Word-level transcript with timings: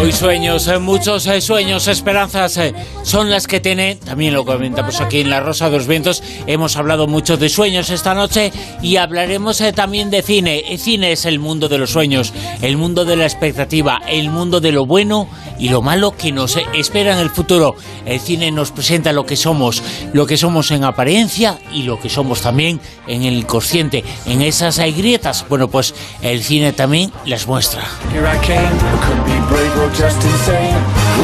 Hoy 0.00 0.12
sueños, 0.12 0.66
eh, 0.66 0.78
muchos 0.78 1.26
eh, 1.26 1.42
sueños, 1.42 1.86
esperanzas 1.86 2.56
eh, 2.56 2.74
son 3.02 3.28
las 3.28 3.46
que 3.46 3.60
tiene, 3.60 3.96
también 3.96 4.32
lo 4.32 4.46
comentamos 4.46 4.98
aquí 5.02 5.20
en 5.20 5.28
La 5.28 5.40
Rosa 5.40 5.68
de 5.68 5.76
los 5.76 5.86
Vientos, 5.86 6.22
hemos 6.46 6.78
hablado 6.78 7.06
mucho 7.06 7.36
de 7.36 7.50
sueños 7.50 7.90
esta 7.90 8.14
noche 8.14 8.50
y 8.80 8.96
hablaremos 8.96 9.62
también 9.74 10.08
de 10.08 10.22
cine. 10.22 10.64
El 10.70 10.78
cine 10.78 11.12
es 11.12 11.26
el 11.26 11.38
mundo 11.38 11.68
de 11.68 11.76
los 11.76 11.90
sueños, 11.90 12.32
el 12.62 12.78
mundo 12.78 13.04
de 13.04 13.16
la 13.16 13.24
expectativa, 13.24 14.00
el 14.08 14.30
mundo 14.30 14.62
de 14.62 14.72
lo 14.72 14.86
bueno 14.86 15.28
y 15.58 15.68
lo 15.68 15.82
malo 15.82 16.16
que 16.16 16.32
nos 16.32 16.56
espera 16.72 17.12
en 17.12 17.18
el 17.18 17.28
futuro. 17.28 17.76
El 18.06 18.20
cine 18.20 18.50
nos 18.50 18.72
presenta 18.72 19.12
lo 19.12 19.26
que 19.26 19.36
somos, 19.36 19.82
lo 20.14 20.24
que 20.26 20.38
somos 20.38 20.70
en 20.70 20.84
apariencia 20.84 21.58
y 21.74 21.82
lo 21.82 22.00
que 22.00 22.08
somos 22.08 22.40
también 22.40 22.80
en 23.06 23.24
el 23.24 23.34
inconsciente, 23.34 24.02
en 24.24 24.40
esas 24.40 24.78
grietas. 24.78 25.44
Bueno, 25.46 25.68
pues 25.68 25.94
el 26.22 26.42
cine 26.42 26.72
también 26.72 27.12
las 27.26 27.46
muestra. 27.46 27.82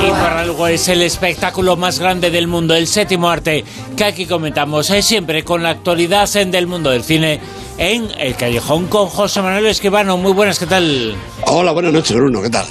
Y 0.05 0.11
para 0.11 0.41
algo 0.41 0.67
es 0.67 0.89
el 0.89 1.03
espectáculo 1.03 1.77
más 1.77 1.99
grande 1.99 2.31
del 2.31 2.47
mundo, 2.47 2.75
el 2.75 2.87
séptimo 2.87 3.29
arte, 3.29 3.65
que 3.97 4.05
aquí 4.05 4.27
comentamos 4.27 4.91
es 4.91 5.07
siempre 5.07 5.45
con 5.45 5.63
la 5.63 5.71
actualidad 5.71 6.29
del 6.29 6.67
mundo 6.67 6.91
del 6.91 7.03
cine 7.03 7.41
en 7.79 8.09
El 8.19 8.35
Callejón 8.35 8.87
con 8.89 9.07
José 9.07 9.41
Manuel 9.43 9.67
Esquivano. 9.67 10.17
Muy 10.17 10.33
buenas, 10.33 10.59
¿qué 10.59 10.67
tal? 10.67 11.15
Hola, 11.47 11.73
buenas 11.73 11.93
noches, 11.93 12.17
Bruno, 12.17 12.43
¿qué 12.43 12.51
tal? 12.51 12.67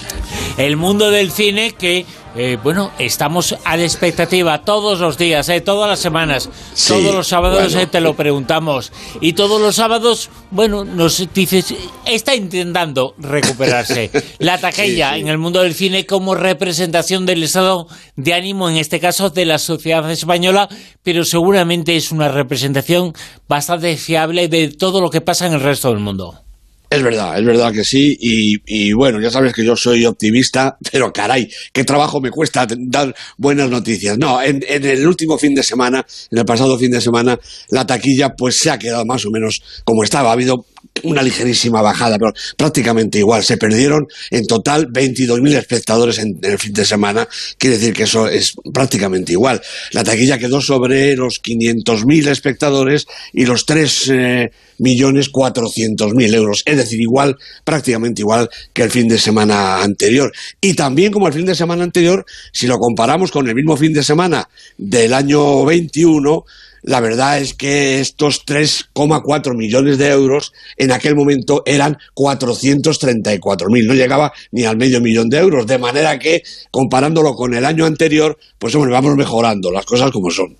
El 0.57 0.77
mundo 0.77 1.11
del 1.11 1.31
cine 1.31 1.73
que 1.73 2.05
eh, 2.37 2.57
bueno, 2.61 2.91
estamos 2.99 3.55
a 3.63 3.77
la 3.77 3.83
expectativa 3.83 4.61
todos 4.61 4.99
los 4.99 5.17
días, 5.17 5.47
eh, 5.47 5.61
todas 5.61 5.89
las 5.89 5.99
semanas, 5.99 6.49
todos 6.87 7.15
los 7.15 7.27
sábados 7.27 7.73
eh, 7.75 7.87
te 7.87 8.01
lo 8.01 8.13
preguntamos. 8.15 8.91
Y 9.21 9.33
todos 9.33 9.61
los 9.61 9.75
sábados, 9.75 10.29
bueno, 10.51 10.83
nos 10.83 11.27
dices, 11.33 11.73
está 12.05 12.35
intentando 12.35 13.15
recuperarse. 13.17 14.11
La 14.39 14.57
taquilla 14.57 15.17
en 15.17 15.29
el 15.29 15.37
mundo 15.37 15.61
del 15.61 15.73
cine 15.73 16.05
como 16.05 16.35
representación 16.35 17.25
del 17.25 17.43
estado 17.43 17.87
de 18.17 18.33
ánimo, 18.33 18.69
en 18.69 18.77
este 18.77 18.99
caso 18.99 19.29
de 19.29 19.45
la 19.45 19.57
sociedad 19.57 20.09
española, 20.11 20.67
pero 21.03 21.23
seguramente 21.23 21.95
es 21.95 22.11
una 22.11 22.27
representación 22.27 23.13
bastante 23.47 23.95
fiable 23.95 24.49
de 24.49 24.69
todo 24.69 24.99
lo 24.99 25.09
que 25.09 25.21
pasa 25.21 25.47
en 25.47 25.53
el 25.53 25.61
resto 25.61 25.89
del 25.89 25.99
mundo. 25.99 26.44
Es 26.89 27.03
verdad, 27.03 27.37
es 27.37 27.45
verdad 27.45 27.73
que 27.73 27.83
sí, 27.83 28.15
y, 28.19 28.93
bueno, 28.93 29.19
ya 29.19 29.31
sabes 29.31 29.53
que 29.53 29.65
yo 29.65 29.75
soy 29.75 30.05
optimista, 30.05 30.77
pero 30.91 31.11
caray, 31.11 31.49
qué 31.73 31.83
trabajo 31.83 32.21
me 32.21 32.31
cuesta 32.31 32.67
dar 32.77 33.13
buenas 33.37 33.69
noticias. 33.69 34.17
No, 34.17 34.41
en, 34.41 34.63
el 34.67 35.07
último 35.07 35.37
fin 35.37 35.55
de 35.55 35.63
semana, 35.63 36.05
en 36.31 36.37
el 36.37 36.45
pasado 36.45 36.77
fin 36.77 36.91
de 36.91 37.01
semana, 37.01 37.39
la 37.69 37.85
taquilla 37.85 38.35
pues 38.35 38.59
se 38.59 38.69
ha 38.69 38.79
quedado 38.79 39.05
más 39.05 39.25
o 39.25 39.31
menos 39.31 39.61
como 39.83 40.03
estaba. 40.03 40.29
Ha 40.29 40.33
habido 40.33 40.65
una 41.05 41.21
ligerísima 41.21 41.81
bajada, 41.81 42.17
pero 42.17 42.33
prácticamente 42.57 43.19
igual. 43.19 43.43
Se 43.43 43.57
perdieron 43.57 44.07
en 44.31 44.45
total 44.45 44.87
22.000 44.91 45.55
espectadores 45.57 46.17
en, 46.19 46.39
el 46.41 46.57
fin 46.57 46.73
de 46.73 46.85
semana, 46.85 47.27
quiere 47.57 47.77
decir 47.77 47.93
que 47.93 48.03
eso 48.03 48.27
es 48.27 48.53
prácticamente 48.73 49.31
igual. 49.31 49.61
La 49.91 50.03
taquilla 50.03 50.37
quedó 50.37 50.61
sobre 50.61 51.15
los 51.15 51.41
500.000 51.41 52.27
espectadores 52.27 53.07
y 53.33 53.45
los 53.45 53.65
3 53.65 54.09
eh, 54.09 54.51
millones 54.77 55.31
400.000 55.31 56.33
euros, 56.35 56.63
es 56.65 56.77
decir, 56.77 57.01
igual, 57.01 57.37
prácticamente 57.63 58.21
igual 58.21 58.49
que 58.73 58.83
el 58.83 58.91
fin 58.91 59.07
de 59.07 59.17
semana 59.17 59.81
anterior. 59.81 60.31
Y 60.61 60.73
también 60.73 61.11
como 61.11 61.27
el 61.27 61.33
fin 61.33 61.45
de 61.45 61.55
semana 61.55 61.83
anterior, 61.83 62.25
si 62.51 62.67
lo 62.67 62.79
comparamos 62.79 63.31
con 63.31 63.47
el 63.47 63.55
mismo 63.55 63.77
fin 63.77 63.93
de 63.93 64.03
semana 64.03 64.49
del 64.77 65.13
año 65.13 65.65
21, 65.65 66.45
la 66.85 66.99
verdad 66.99 67.39
es 67.39 67.53
que 67.53 67.99
estos 67.99 68.45
3,4 68.45 69.55
millones 69.55 69.97
de 69.97 70.09
euros 70.09 70.53
en 70.77 70.91
aquel 70.91 71.15
momento 71.15 71.63
eran 71.65 71.97
434.000, 72.15 73.87
no 73.87 73.93
llegaba 73.93 74.31
ni 74.51 74.65
al 74.65 74.77
medio 74.77 75.01
millón 75.01 75.29
de 75.29 75.39
euros, 75.39 75.65
de 75.65 75.79
manera 75.79 76.19
que 76.19 76.43
comparándolo 76.69 77.33
con 77.33 77.55
el 77.55 77.65
año 77.65 77.85
anterior, 77.85 78.37
pues 78.59 78.75
hombre, 78.75 78.91
vamos 78.91 79.15
mejorando 79.15 79.71
las 79.71 79.85
cosas 79.85 80.11
como 80.11 80.29
son. 80.29 80.57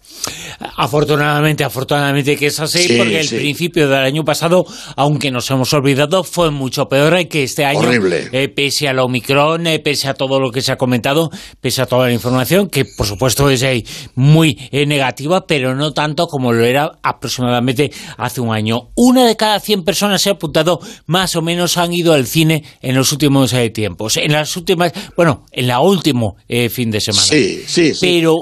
Afortunadamente, 0.78 1.64
afortunadamente 1.64 2.36
que 2.36 2.48
es 2.48 2.60
así, 2.60 2.96
porque 2.98 3.20
el 3.20 3.30
principio 3.30 3.88
del 3.88 4.00
año 4.00 4.24
pasado, 4.24 4.66
aunque 4.96 5.30
nos 5.30 5.50
hemos 5.52 5.72
olvidado, 5.74 6.24
fue 6.24 6.50
mucho 6.50 6.86
peor 6.88 7.28
que 7.28 7.44
este 7.44 7.66
año. 7.66 7.80
Horrible. 7.80 8.30
Eh, 8.32 8.50
pese 8.50 8.88
al 8.88 9.00
Omicron, 9.00 9.68
eh, 9.68 9.80
pese 9.80 10.08
a 10.08 10.16
todo 10.16 10.40
lo 10.40 10.52
que 10.52 10.62
se 10.62 10.72
ha 10.72 10.78
comentado, 10.78 11.30
pese 11.62 11.84
a 11.84 11.86
toda 11.86 12.08
la 12.08 12.14
información, 12.14 12.68
que 12.68 12.84
por 12.86 13.06
supuesto 13.06 13.50
es 13.50 13.62
eh, 13.62 13.84
muy 14.16 14.58
negativa, 14.72 15.46
pero 15.46 15.76
no 15.76 15.94
tanto 15.94 16.15
como 16.16 16.54
lo 16.54 16.66
era 16.66 16.92
aproximadamente 17.04 17.92
hace 18.18 18.42
un 18.42 18.54
año. 18.54 18.90
Una 18.96 19.26
de 19.26 19.36
cada 19.36 19.60
100 19.60 19.84
personas 19.84 20.22
se 20.22 20.30
ha 20.30 20.34
apuntado, 20.34 20.80
más 21.06 21.36
o 21.36 21.42
menos 21.42 21.78
han 21.78 21.94
ido 21.94 22.14
al 22.14 22.26
cine 22.26 22.64
en 22.82 22.96
los 22.96 23.12
últimos 23.12 23.54
tiempos. 23.74 24.18
En 24.18 24.32
las 24.32 24.56
últimas, 24.58 24.92
bueno, 25.16 25.46
en 25.52 25.68
la 25.68 25.80
último 25.82 26.38
fin 26.70 26.92
de 26.92 27.02
semana. 27.02 27.26
Sí, 27.26 27.64
sí, 27.68 27.94
sí. 27.94 28.00
Pero 28.02 28.40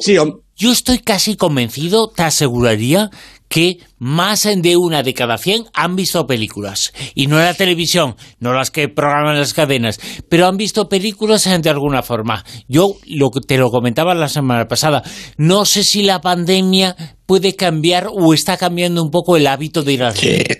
yo 0.55 0.71
estoy 0.71 0.99
casi 0.99 1.35
convencido, 1.35 2.09
te 2.09 2.21
aseguraría, 2.21 3.09
que 3.53 3.77
más 3.99 4.49
de 4.51 4.77
una 4.77 5.03
de 5.03 5.13
cada 5.13 5.37
cien 5.37 5.65
han 5.75 5.95
visto 5.95 6.25
películas. 6.25 6.91
Y 7.13 7.27
no 7.27 7.37
en 7.37 7.45
la 7.45 7.53
televisión, 7.53 8.15
no 8.39 8.51
las 8.51 8.71
que 8.71 8.89
programan 8.89 9.37
las 9.37 9.53
cadenas, 9.53 9.99
pero 10.27 10.47
han 10.47 10.57
visto 10.57 10.89
películas 10.89 11.47
de 11.61 11.69
alguna 11.69 12.01
forma. 12.01 12.43
Yo 12.67 12.95
lo, 13.05 13.29
te 13.29 13.59
lo 13.59 13.69
comentaba 13.69 14.15
la 14.15 14.27
semana 14.27 14.65
pasada. 14.65 15.03
No 15.37 15.65
sé 15.65 15.83
si 15.83 16.01
la 16.01 16.19
pandemia 16.19 16.95
puede 17.27 17.55
cambiar 17.55 18.07
o 18.11 18.33
está 18.33 18.57
cambiando 18.57 19.03
un 19.03 19.11
poco 19.11 19.37
el 19.37 19.45
hábito 19.45 19.83
de 19.83 19.93
ir 19.93 20.03
al 20.03 20.15
cine. 20.15 20.45
Sí, 20.47 20.55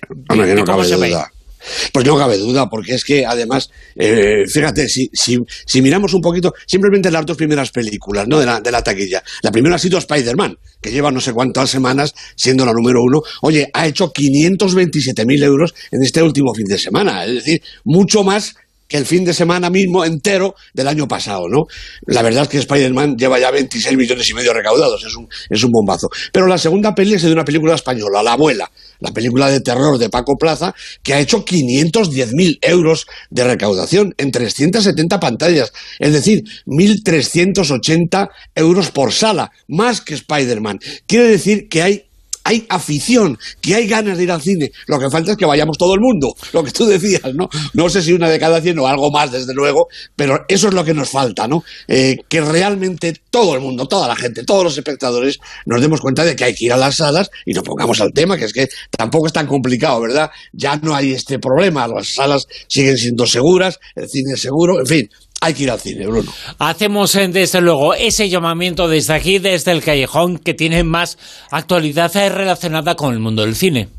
pues 1.91 2.06
no 2.06 2.18
cabe 2.18 2.38
duda, 2.38 2.69
porque 2.69 2.96
es 2.96 3.03
que 3.03 3.25
además, 3.25 3.69
eh, 3.96 4.44
fíjate, 4.47 4.88
si, 4.88 5.09
si, 5.13 5.38
si, 5.66 5.81
miramos 5.81 6.13
un 6.13 6.22
poquito, 6.22 6.53
simplemente 6.66 7.12
las 7.12 7.25
dos 7.25 7.38
primeras 7.38 7.72
películas 7.72 8.28
¿no? 8.28 8.40
de, 8.40 8.46
la, 8.46 8.59
de 8.59 8.72
la 8.72 8.81
taquilla. 8.81 9.24
La 9.41 9.51
primera 9.51 9.75
ha 9.75 9.79
sido 9.79 9.97
Spider-Man, 9.97 10.57
que 10.81 10.91
lleva 10.91 11.12
no 11.12 11.22
sé 11.22 11.34
cuántas 11.34 11.69
semanas 11.69 12.13
siendo 12.35 12.66
la 12.66 12.74
número 12.74 13.01
uno. 13.01 13.22
Oye, 13.41 13.69
ha 13.74 13.88
hecho 13.88 14.12
527.000 14.12 15.44
euros 15.44 15.74
en 15.91 16.03
este 16.03 16.22
último 16.22 16.53
fin 16.53 16.66
de 16.66 16.78
semana, 16.78 17.25
es 17.25 17.35
decir, 17.35 17.62
mucho 17.84 18.24
más 18.24 18.56
que 18.88 18.97
el 18.97 19.06
fin 19.06 19.25
de 19.25 19.34
semana 19.34 19.69
mismo 19.69 20.06
entero 20.06 20.56
del 20.74 20.88
año 20.88 21.07
pasado, 21.07 21.47
¿no? 21.50 21.63
La 22.06 22.22
verdad 22.22 22.44
es 22.44 22.50
que 22.50 22.57
Spider-Man 22.59 23.16
lleva 23.18 23.40
ya 23.40 23.50
26 23.50 23.97
millones 23.97 24.30
y 24.30 24.34
medio 24.34 24.53
recaudados, 24.53 25.03
es 25.03 25.16
un, 25.16 25.28
es 25.50 25.63
un 25.63 25.72
bombazo. 25.72 26.09
Pero 26.31 26.45
la 26.45 26.57
segunda 26.57 26.94
peli 26.94 27.16
es 27.16 27.24
de 27.24 27.31
una 27.31 27.45
película 27.45 27.75
española, 27.75 28.22
La 28.22 28.34
Abuela, 28.34 28.69
la 29.03 29.12
película 29.12 29.50
de 29.50 29.59
terror 29.59 30.00
de 30.00 30.09
Paco 30.09 30.38
Plaza, 30.38 30.74
que 31.03 31.14
ha 31.14 31.19
hecho 31.19 31.46
510.000 31.46 32.59
euros 32.62 33.06
de 33.30 33.44
recaudación 33.44 34.16
en 34.18 34.31
370 34.31 35.19
pantallas, 35.19 35.74
es 36.00 36.14
decir, 36.14 36.44
1.380 36.66 38.30
euros 38.56 38.92
por 38.92 39.12
sala, 39.12 39.52
más 39.68 40.00
que 40.00 40.13
Spider-Man. 40.13 40.80
Quiere 41.06 41.28
decir 41.28 41.68
que 41.68 41.81
hay 41.81 42.06
hay 42.44 42.66
afición, 42.70 43.38
que 43.62 43.76
hay 43.76 43.88
ganas 43.88 44.18
de 44.18 44.24
ir 44.24 44.31
al 44.31 44.42
cine. 44.42 44.72
Lo 44.88 45.00
que 45.00 45.09
falta 45.09 45.31
es 45.31 45.38
que 45.38 45.46
vayamos 45.46 45.78
todo 45.78 45.94
el 45.96 46.02
mundo, 46.02 46.36
lo 46.52 46.64
que 46.64 46.72
tú 46.72 46.86
decías, 46.86 47.34
¿no? 47.34 47.50
No 47.74 47.90
sé 47.90 48.02
si 48.02 48.14
una 48.14 48.30
de 48.30 48.40
cada 48.40 48.62
cien 48.62 48.78
o 48.80 48.88
algo 48.88 49.12
más, 49.12 49.31
desde 49.31 49.54
luego, 49.54 49.88
pero 50.16 50.46
eso 50.48 50.68
es 50.68 50.74
lo 50.74 50.84
que 50.84 50.94
nos 50.94 51.09
falta, 51.09 51.48
¿no? 51.48 51.64
Eh, 51.88 52.18
que 52.28 52.42
realmente 52.42 53.14
todo 53.30 53.56
el 53.56 53.62
mundo, 53.62 53.88
toda 53.88 54.08
la 54.08 54.16
gente, 54.16 54.44
todos 54.44 54.64
los 54.64 54.78
espectadores 54.78 55.40
nos 55.66 55.81
demos 55.81 56.02
cuenta 56.02 56.24
de 56.26 56.36
que 56.36 56.44
hay 56.44 56.54
que 56.54 56.66
ir 56.66 56.74
a 56.74 56.78
las 56.78 56.98
salas 56.98 57.30
y 57.46 57.54
nos 57.54 57.64
pongamos 57.64 58.00
al 58.02 58.12
tema, 58.14 58.38
que 58.38 58.46
es 58.46 58.54
que 58.54 58.68
tampoco 58.96 59.28
es 59.28 59.34
tan 59.34 59.48
complicado, 59.48 60.02
¿verdad? 60.02 60.30
Ya 60.52 60.75
no 60.78 60.96
hay 60.96 61.14
este 61.14 61.40
problema, 61.40 61.88
las 61.88 62.14
salas 62.14 62.46
siguen 62.68 62.98
siendo 62.98 63.25
seguras, 63.25 63.80
el 63.96 64.10
cine 64.10 64.34
es 64.34 64.42
seguro, 64.42 64.80
en 64.80 64.86
fin, 64.86 65.10
hay 65.44 65.54
que 65.54 65.64
ir 65.64 65.72
al 65.72 65.80
cine, 65.80 66.08
Bruno. 66.08 66.31
Hacemos 66.58 67.14
eh, 67.16 67.28
desde 67.28 67.59
luego 67.59 67.94
ese 67.94 68.30
llamamiento 68.30 68.88
desde 68.88 69.14
aquí, 69.14 69.40
desde 69.40 69.74
el 69.74 69.84
callejón, 69.84 70.38
que 70.38 70.54
tiene 70.54 70.84
más 70.84 71.18
actualidad 71.51 72.16
eh, 72.16 72.30
relacionada 72.30 72.95
con 72.95 73.13
el 73.13 73.19
mundo 73.19 73.42
del 73.42 73.56
cine. 73.56 73.90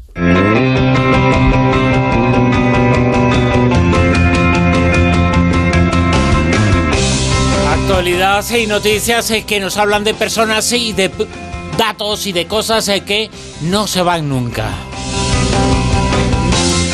Actualidad 7.68 8.44
y 8.56 8.66
noticias 8.66 9.30
eh, 9.30 9.44
que 9.46 9.60
nos 9.60 9.76
hablan 9.76 10.02
de 10.02 10.14
personas 10.14 10.72
y 10.72 10.94
de 10.94 11.10
datos 11.76 12.26
y 12.26 12.32
de 12.32 12.46
cosas 12.46 12.90
que 13.06 13.28
no 13.60 13.86
se 13.86 14.00
van 14.00 14.30
nunca. 14.30 14.70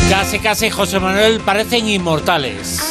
Casi, 0.09 0.41
casi, 0.41 0.71
José 0.71 0.99
Manuel, 0.99 1.39
parecen 1.39 1.89
inmortales. 1.89 2.90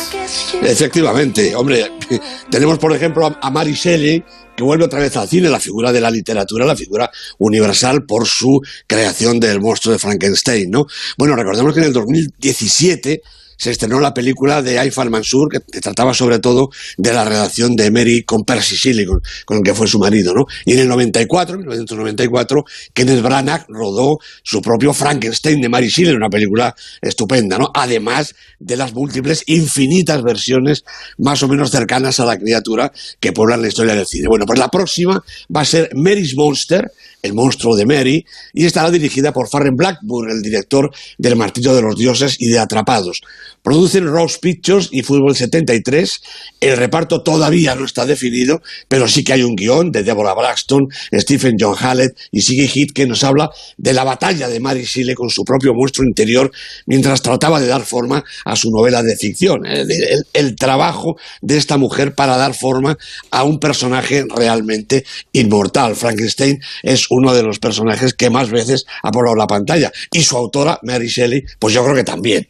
Efectivamente, 0.61 1.55
hombre, 1.55 1.91
tenemos 2.51 2.77
por 2.77 2.93
ejemplo 2.95 3.37
a 3.41 3.49
Mary 3.49 3.73
Shelley, 3.73 4.23
que 4.55 4.63
vuelve 4.63 4.85
otra 4.85 4.99
vez 4.99 5.15
al 5.15 5.27
cine, 5.27 5.49
la 5.49 5.59
figura 5.59 5.91
de 5.91 6.01
la 6.01 6.11
literatura, 6.11 6.65
la 6.65 6.75
figura 6.75 7.09
universal 7.37 8.05
por 8.05 8.27
su 8.27 8.61
creación 8.85 9.39
del 9.39 9.61
monstruo 9.61 9.93
de 9.93 9.99
Frankenstein, 9.99 10.69
¿no? 10.69 10.85
Bueno, 11.17 11.35
recordemos 11.35 11.73
que 11.73 11.79
en 11.79 11.85
el 11.85 11.93
2017 11.93 13.21
se 13.59 13.71
estrenó 13.71 13.99
la 13.99 14.13
película 14.13 14.61
de 14.61 14.79
Aifar 14.79 15.09
Mansur, 15.09 15.49
que 15.51 15.59
trataba 15.81 16.13
sobre 16.13 16.39
todo 16.39 16.69
de 16.97 17.11
la 17.13 17.25
relación 17.25 17.75
de 17.75 17.91
Mary 17.91 18.23
con 18.23 18.43
Percy 18.45 18.75
Shelley, 18.75 19.05
con, 19.45 19.57
el 19.57 19.63
que 19.63 19.73
fue 19.73 19.85
su 19.85 19.99
marido, 19.99 20.33
¿no? 20.33 20.45
Y 20.65 20.73
en 20.73 20.79
el 20.79 20.87
94, 20.87 21.55
en 21.55 21.59
1994, 21.59 22.63
Kenneth 22.93 23.21
Branagh 23.21 23.65
rodó 23.67 24.17
su 24.43 24.61
propio 24.61 24.93
Frankenstein 24.93 25.59
de 25.59 25.67
Mary 25.67 25.89
Shelley, 25.89 26.15
una 26.15 26.29
película 26.29 26.73
estupenda, 27.01 27.57
¿no? 27.57 27.69
Además 27.73 28.33
de 28.59 28.77
las 28.77 28.93
múltiples, 28.93 29.43
infinitas 29.47 30.23
versiones 30.23 30.85
más 31.17 31.43
o 31.43 31.49
menos 31.49 31.69
cercanas 31.69 32.19
a 32.21 32.25
la 32.25 32.37
criatura 32.39 32.93
que 33.19 33.33
pueblan 33.33 33.61
la 33.61 33.67
historia 33.67 33.93
del 33.93 34.05
cine. 34.07 34.29
Bueno, 34.29 34.45
pues 34.45 34.57
la 34.57 34.69
próxima 34.69 35.21
va 35.53 35.61
a 35.61 35.65
ser 35.65 35.89
Mary's 35.95 36.33
Monster, 36.35 36.89
el 37.21 37.33
monstruo 37.33 37.75
de 37.75 37.85
Mary, 37.85 38.25
y 38.53 38.65
estará 38.65 38.89
dirigida 38.89 39.33
por 39.33 39.49
Farren 39.49 39.75
Blackburn, 39.75 40.31
el 40.31 40.41
director 40.41 40.89
del 41.17 41.35
Martillo 41.35 41.75
de 41.75 41.81
los 41.81 41.97
Dioses 41.97 42.37
y 42.39 42.47
de 42.47 42.59
Atrapados. 42.59 43.19
Producen 43.63 44.05
Rose 44.05 44.37
Pictures 44.41 44.89
y 44.91 45.01
Fútbol 45.01 45.35
73. 45.35 46.21
El 46.61 46.77
reparto 46.77 47.23
todavía 47.23 47.75
no 47.75 47.85
está 47.85 48.05
definido, 48.05 48.61
pero 48.87 49.07
sí 49.07 49.23
que 49.23 49.33
hay 49.33 49.43
un 49.43 49.55
guion 49.55 49.91
de 49.91 50.03
Deborah 50.03 50.33
Braxton, 50.33 50.87
Stephen 51.13 51.55
John 51.59 51.75
Hallett 51.77 52.17
y 52.31 52.41
Siggy 52.41 52.67
Heath 52.67 52.93
que 52.93 53.07
nos 53.07 53.23
habla 53.23 53.49
de 53.77 53.93
la 53.93 54.03
batalla 54.03 54.47
de 54.47 54.59
Mary 54.59 54.83
Shelley 54.83 55.15
con 55.15 55.29
su 55.29 55.43
propio 55.43 55.73
monstruo 55.73 56.07
interior 56.07 56.51
mientras 56.85 57.21
trataba 57.21 57.59
de 57.59 57.67
dar 57.67 57.83
forma 57.83 58.23
a 58.45 58.55
su 58.55 58.69
novela 58.71 59.03
de 59.03 59.15
ficción. 59.15 59.65
El, 59.65 59.89
el 60.33 60.55
trabajo 60.55 61.15
de 61.41 61.57
esta 61.57 61.77
mujer 61.77 62.15
para 62.15 62.37
dar 62.37 62.53
forma 62.53 62.97
a 63.31 63.43
un 63.43 63.59
personaje 63.59 64.25
realmente 64.35 65.05
inmortal. 65.31 65.95
Frankenstein 65.95 66.59
es 66.83 67.05
uno 67.09 67.33
de 67.33 67.43
los 67.43 67.59
personajes 67.59 68.13
que 68.13 68.29
más 68.29 68.49
veces 68.49 68.85
ha 69.03 69.11
poblado 69.11 69.35
la 69.35 69.47
pantalla. 69.47 69.91
Y 70.11 70.23
su 70.23 70.37
autora, 70.37 70.79
Mary 70.83 71.07
Shelley, 71.07 71.43
pues 71.59 71.73
yo 71.73 71.83
creo 71.83 71.95
que 71.95 72.03
también. 72.03 72.47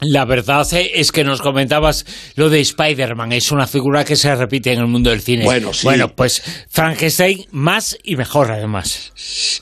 La 0.00 0.24
verdad 0.24 0.64
es 0.72 1.10
que 1.10 1.24
nos 1.24 1.42
comentabas 1.42 2.06
lo 2.36 2.48
de 2.50 2.60
Spider-Man, 2.60 3.32
es 3.32 3.50
una 3.50 3.66
figura 3.66 4.04
que 4.04 4.14
se 4.14 4.32
repite 4.36 4.72
en 4.72 4.78
el 4.78 4.86
mundo 4.86 5.10
del 5.10 5.20
cine. 5.20 5.42
Bueno, 5.42 5.74
sí. 5.74 5.84
Bueno, 5.84 6.14
pues 6.14 6.40
Frankenstein 6.68 7.46
más 7.50 7.98
y 8.04 8.14
mejor 8.14 8.52
además. 8.52 9.12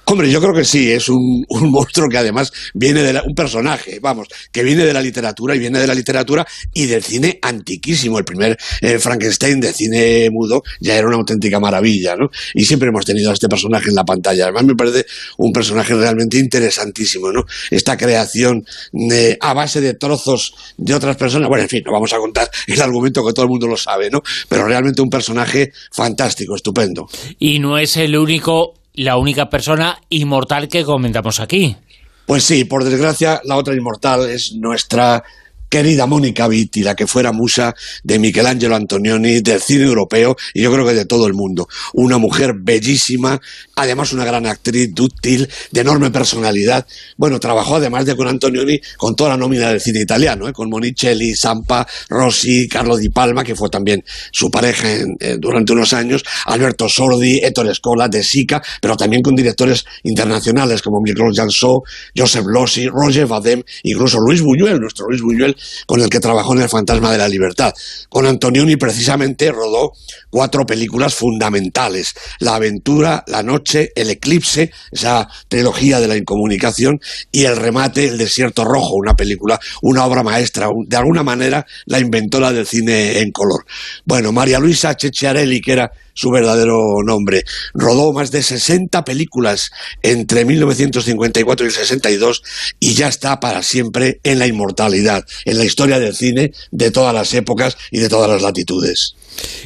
Hombre, 0.05 0.31
yo 0.31 0.43
creo 0.43 0.53
que 0.53 0.65
sí, 0.65 0.93
es 0.93 1.09
un, 1.09 1.47
monstruo 1.49 2.09
que 2.11 2.19
además 2.19 2.53
viene 2.75 3.03
de 3.03 3.19
un 3.27 3.35
personaje, 3.35 3.99
vamos, 3.99 4.29
que 4.53 4.63
viene 4.63 4.85
de 4.85 4.93
la 4.93 5.01
literatura 5.01 5.57
y 5.57 5.59
viene 5.59 5.79
de 5.79 5.87
la 5.87 5.95
literatura 5.95 6.47
y 6.75 6.85
del 6.85 7.03
cine 7.03 7.39
antiquísimo. 7.41 8.19
El 8.19 8.25
primer 8.27 8.59
eh, 8.83 8.99
Frankenstein 8.99 9.59
de 9.59 9.73
cine 9.73 10.29
mudo 10.31 10.63
ya 10.81 10.97
era 10.97 11.07
una 11.07 11.17
auténtica 11.17 11.61
maravilla, 11.61 12.15
¿no? 12.15 12.29
Y 12.53 12.67
siempre 12.67 12.91
hemos 12.91 13.07
tenido 13.07 13.31
a 13.31 13.33
este 13.33 13.49
personaje 13.49 13.89
en 13.89 13.95
la 13.95 14.05
pantalla. 14.05 14.45
Además 14.45 14.65
me 14.65 14.75
parece 14.75 15.07
un 15.39 15.51
personaje 15.51 15.95
realmente 15.95 16.37
interesantísimo, 16.37 17.33
¿no? 17.33 17.45
Esta 17.71 17.97
creación 17.97 18.65
de, 18.93 19.39
a 19.41 19.55
base 19.55 19.81
de 19.81 19.95
trozos 19.95 20.26
de 20.77 20.95
otras 20.95 21.17
personas. 21.17 21.49
Bueno, 21.49 21.63
en 21.63 21.69
fin, 21.69 21.83
no 21.85 21.93
vamos 21.93 22.13
a 22.13 22.19
contar 22.19 22.51
el 22.67 22.81
argumento 22.81 23.25
que 23.25 23.33
todo 23.33 23.45
el 23.45 23.51
mundo 23.51 23.67
lo 23.67 23.77
sabe, 23.77 24.11
¿no? 24.11 24.23
Pero 24.49 24.67
realmente 24.67 25.03
un 25.03 25.11
personaje 25.11 25.73
fantástico, 25.93 26.57
estupendo. 26.57 27.09
Y 27.39 27.59
no 27.59 27.79
es 27.79 27.97
el 27.97 28.17
único, 28.17 28.75
la 28.95 29.17
única 29.17 29.49
persona 29.49 30.01
inmortal 30.09 30.69
que 30.69 30.85
comentamos 30.85 31.41
aquí. 31.41 31.77
Pues 32.27 32.43
sí, 32.43 32.65
por 32.65 32.83
desgracia, 32.83 33.41
la 33.45 33.57
otra 33.57 33.75
inmortal 33.75 34.29
es 34.29 34.53
nuestra 34.55 35.23
querida 35.69 36.07
Mónica 36.07 36.49
Vitti, 36.49 36.83
la 36.83 36.95
que 36.95 37.07
fuera 37.07 37.33
musa 37.33 37.75
de 38.03 38.19
Michelangelo 38.19 38.77
Antonioni, 38.77 39.41
del 39.41 39.61
cine 39.61 39.85
europeo 39.85 40.37
y 40.55 40.63
yo 40.63 40.73
creo 40.73 40.87
que 40.87 40.95
de 40.95 41.05
todo 41.05 41.27
el 41.27 41.35
mundo. 41.35 41.69
Una 41.95 42.19
mujer 42.19 42.55
bellísima, 42.59 43.41
además 43.75 44.13
una 44.13 44.25
gran 44.25 44.47
actriz, 44.47 44.95
dúctil, 44.95 45.49
de 45.71 45.81
enorme 45.81 46.11
personalidad. 46.11 46.87
Bueno, 47.17 47.41
trabajó 47.41 47.77
además 47.77 48.07
de 48.07 48.17
con 48.17 48.29
Antonioni 48.29 48.81
con 48.97 49.15
toda 49.15 49.31
la 49.31 49.37
nómina 49.37 49.69
del 49.69 49.81
cine 49.81 50.01
italiano, 50.01 50.49
¿eh? 50.49 50.53
con 50.53 50.71
Monicelli, 50.71 51.35
Sampa, 51.35 51.87
Rossi, 52.09 52.69
Carlo 52.69 52.97
Di 52.97 53.11
Palma, 53.11 53.45
que 53.45 53.55
fue 53.55 53.69
también 53.69 54.05
su 54.33 54.51
pareja 54.51 54.89
eh, 55.21 55.37
durante 55.39 55.73
unos 55.73 55.93
años, 55.93 56.23
Alberto 56.47 56.89
Sordi, 56.89 57.41
Ettore 57.43 57.75
Scola, 57.75 58.09
De 58.09 58.23
Sica, 58.23 58.63
pero 58.81 58.97
también 58.97 59.23
con 59.23 59.35
directores 59.35 59.85
internacionales 60.05 60.83
como 60.83 61.01
Miguel 61.01 61.33
Jansó, 61.35 61.83
Joseph 62.17 62.47
Lossi, 62.47 62.89
Roger 62.89 63.27
Vadem, 63.27 63.63
incluso 63.83 64.19
Luis 64.21 64.41
Buñuel, 64.41 64.81
nuestro 64.81 65.07
Luis 65.09 65.23
Buñuel, 65.23 65.56
con 65.87 66.01
el 66.01 66.09
que 66.09 66.21
trabajó 66.21 66.55
en 66.55 66.63
El 66.63 66.69
Fantasma 66.69 67.13
de 67.13 67.19
la 67.19 67.29
Libertad. 67.29 67.73
Con 68.09 68.27
Antonioni 68.27 68.77
precisamente 68.77 69.51
rodó 69.53 69.93
cuatro 70.31 70.67
películas 70.67 71.15
fundamentales, 71.15 72.15
La 72.39 72.57
aventura, 72.57 73.25
La 73.27 73.43
noche, 73.43 73.93
El 73.95 74.11
eclipse, 74.11 74.71
esa 74.91 75.29
trilogía 75.49 76.01
de 76.01 76.09
la 76.09 76.17
incomunicación, 76.17 77.01
y 77.33 77.45
El 77.45 77.57
remate, 77.57 78.07
El 78.09 78.19
desierto 78.19 78.65
rojo, 78.65 78.95
una 78.95 79.15
película, 79.15 79.59
una 79.83 80.05
obra 80.05 80.23
maestra, 80.23 80.69
de 80.87 80.97
alguna 80.97 81.23
manera 81.23 81.67
la 81.87 82.01
inventora 82.01 82.53
del 82.53 82.67
cine 82.67 83.21
en 83.21 83.33
color. 83.33 83.65
Bueno, 84.05 84.33
María 84.33 84.59
Luisa 84.59 84.97
Cecciarelli, 84.99 85.61
que 85.61 85.73
era 85.73 85.93
su 86.17 86.31
verdadero 86.31 87.03
nombre. 87.05 87.45
Rodó 87.75 88.13
más 88.13 88.33
de 88.33 88.43
60 88.43 89.05
películas 89.05 89.71
entre 90.03 90.45
1954 90.45 91.65
y 91.65 91.69
el 91.69 91.75
62 91.75 92.43
y 92.81 92.95
ya 92.95 93.07
está 93.07 93.39
para 93.39 93.63
siempre 93.63 94.21
en 94.25 94.41
la 94.41 94.49
inmortalidad, 94.49 95.25
en 95.45 95.59
la 95.59 95.65
historia 95.65 96.01
del 96.01 96.17
cine 96.17 96.53
de 96.73 96.91
todas 96.91 97.15
las 97.15 97.33
épocas 97.35 97.77
y 97.93 98.01
de 98.01 98.09
todas 98.09 98.29
las 98.29 98.43
latitudes. 98.43 99.15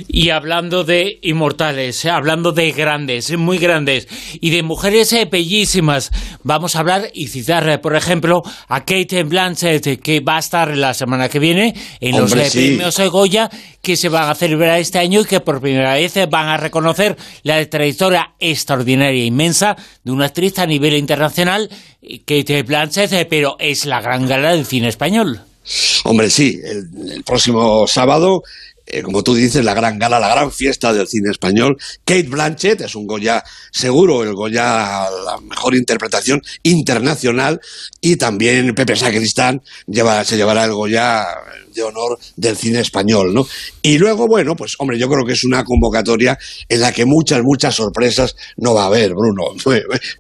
Y 0.08 0.31
hablando 0.31 0.84
de 0.84 1.19
inmortales, 1.22 2.05
eh, 2.05 2.11
hablando 2.11 2.52
de 2.52 2.72
grandes, 2.72 3.37
muy 3.37 3.58
grandes, 3.58 4.08
y 4.40 4.50
de 4.50 4.62
mujeres 4.62 5.12
eh, 5.12 5.28
bellísimas, 5.31 6.11
vamos 6.43 6.76
a 6.76 6.81
hablar 6.81 7.11
y 7.12 7.28
citar, 7.28 7.69
eh, 7.69 7.78
por 7.78 7.96
ejemplo, 7.96 8.43
a 8.69 8.81
Kate 8.81 9.25
Blanchett, 9.25 10.00
que 10.00 10.20
va 10.20 10.37
a 10.37 10.40
estar 10.40 10.76
la 10.76 10.94
semana 10.94 11.28
que 11.28 11.38
viene 11.38 11.75
en 12.00 12.19
los 12.19 12.32
premios 12.32 12.99
Goya, 13.11 13.50
que 13.82 13.96
se 13.96 14.08
van 14.08 14.28
a 14.28 14.34
celebrar 14.34 14.78
este 14.78 14.99
año 14.99 15.20
y 15.20 15.25
que 15.25 15.40
por 15.40 15.61
primera 15.61 15.94
vez 15.94 16.14
van 16.28 16.49
a 16.49 16.56
reconocer 16.56 17.16
la 17.43 17.64
trayectoria 17.69 18.34
extraordinaria, 18.38 19.23
e 19.23 19.26
inmensa, 19.26 19.76
de 20.05 20.12
una 20.12 20.26
actriz 20.26 20.58
a 20.58 20.66
nivel 20.66 20.94
internacional, 20.94 21.69
Kate 22.25 22.62
Blanchett, 22.62 23.28
pero 23.28 23.56
es 23.58 23.87
la 23.87 24.00
gran 24.00 24.26
gala 24.26 24.52
del 24.52 24.66
cine 24.66 24.88
español. 24.88 25.40
Hombre, 26.05 26.31
sí, 26.31 26.58
el 26.64 27.23
próximo 27.23 27.87
sábado 27.87 28.43
eh, 28.92 29.02
como 29.02 29.22
tú 29.22 29.34
dices, 29.34 29.64
la 29.64 29.75
gran 29.75 29.98
gala, 29.98 30.20
la 30.20 30.28
gran 30.28 30.50
fiesta 30.50 30.92
del 30.92 31.06
cine 31.06 31.31
español. 31.31 31.76
Kate 32.04 32.25
Blanchett 32.25 32.81
es 32.82 32.94
un 32.94 33.06
Goya 33.06 33.42
seguro, 33.70 34.22
el 34.22 34.34
Goya, 34.34 35.08
la 35.25 35.38
mejor 35.42 35.75
interpretación 35.75 36.42
internacional. 36.62 37.60
Y 38.00 38.16
también 38.16 38.75
Pepe 38.75 38.96
Sacristán 38.96 39.62
se 40.25 40.37
llevará 40.37 40.64
el 40.64 40.72
Goya 40.72 41.26
de 41.75 41.82
honor 41.82 42.19
del 42.37 42.56
cine 42.56 42.81
español, 42.81 43.32
¿no? 43.32 43.46
Y 43.82 43.98
luego, 43.98 44.26
bueno, 44.26 44.56
pues 44.56 44.75
hombre, 44.78 44.98
yo 44.98 45.08
creo 45.08 45.25
que 45.25 45.32
es 45.32 45.44
una 45.44 45.64
convocatoria 45.64 46.38
en 46.69 46.81
la 46.81 46.92
que 46.92 47.04
muchas, 47.04 47.42
muchas 47.42 47.75
sorpresas 47.75 48.37
no 48.56 48.75
va 48.75 48.84
a 48.84 48.87
haber, 48.87 49.14
Bruno. 49.14 49.44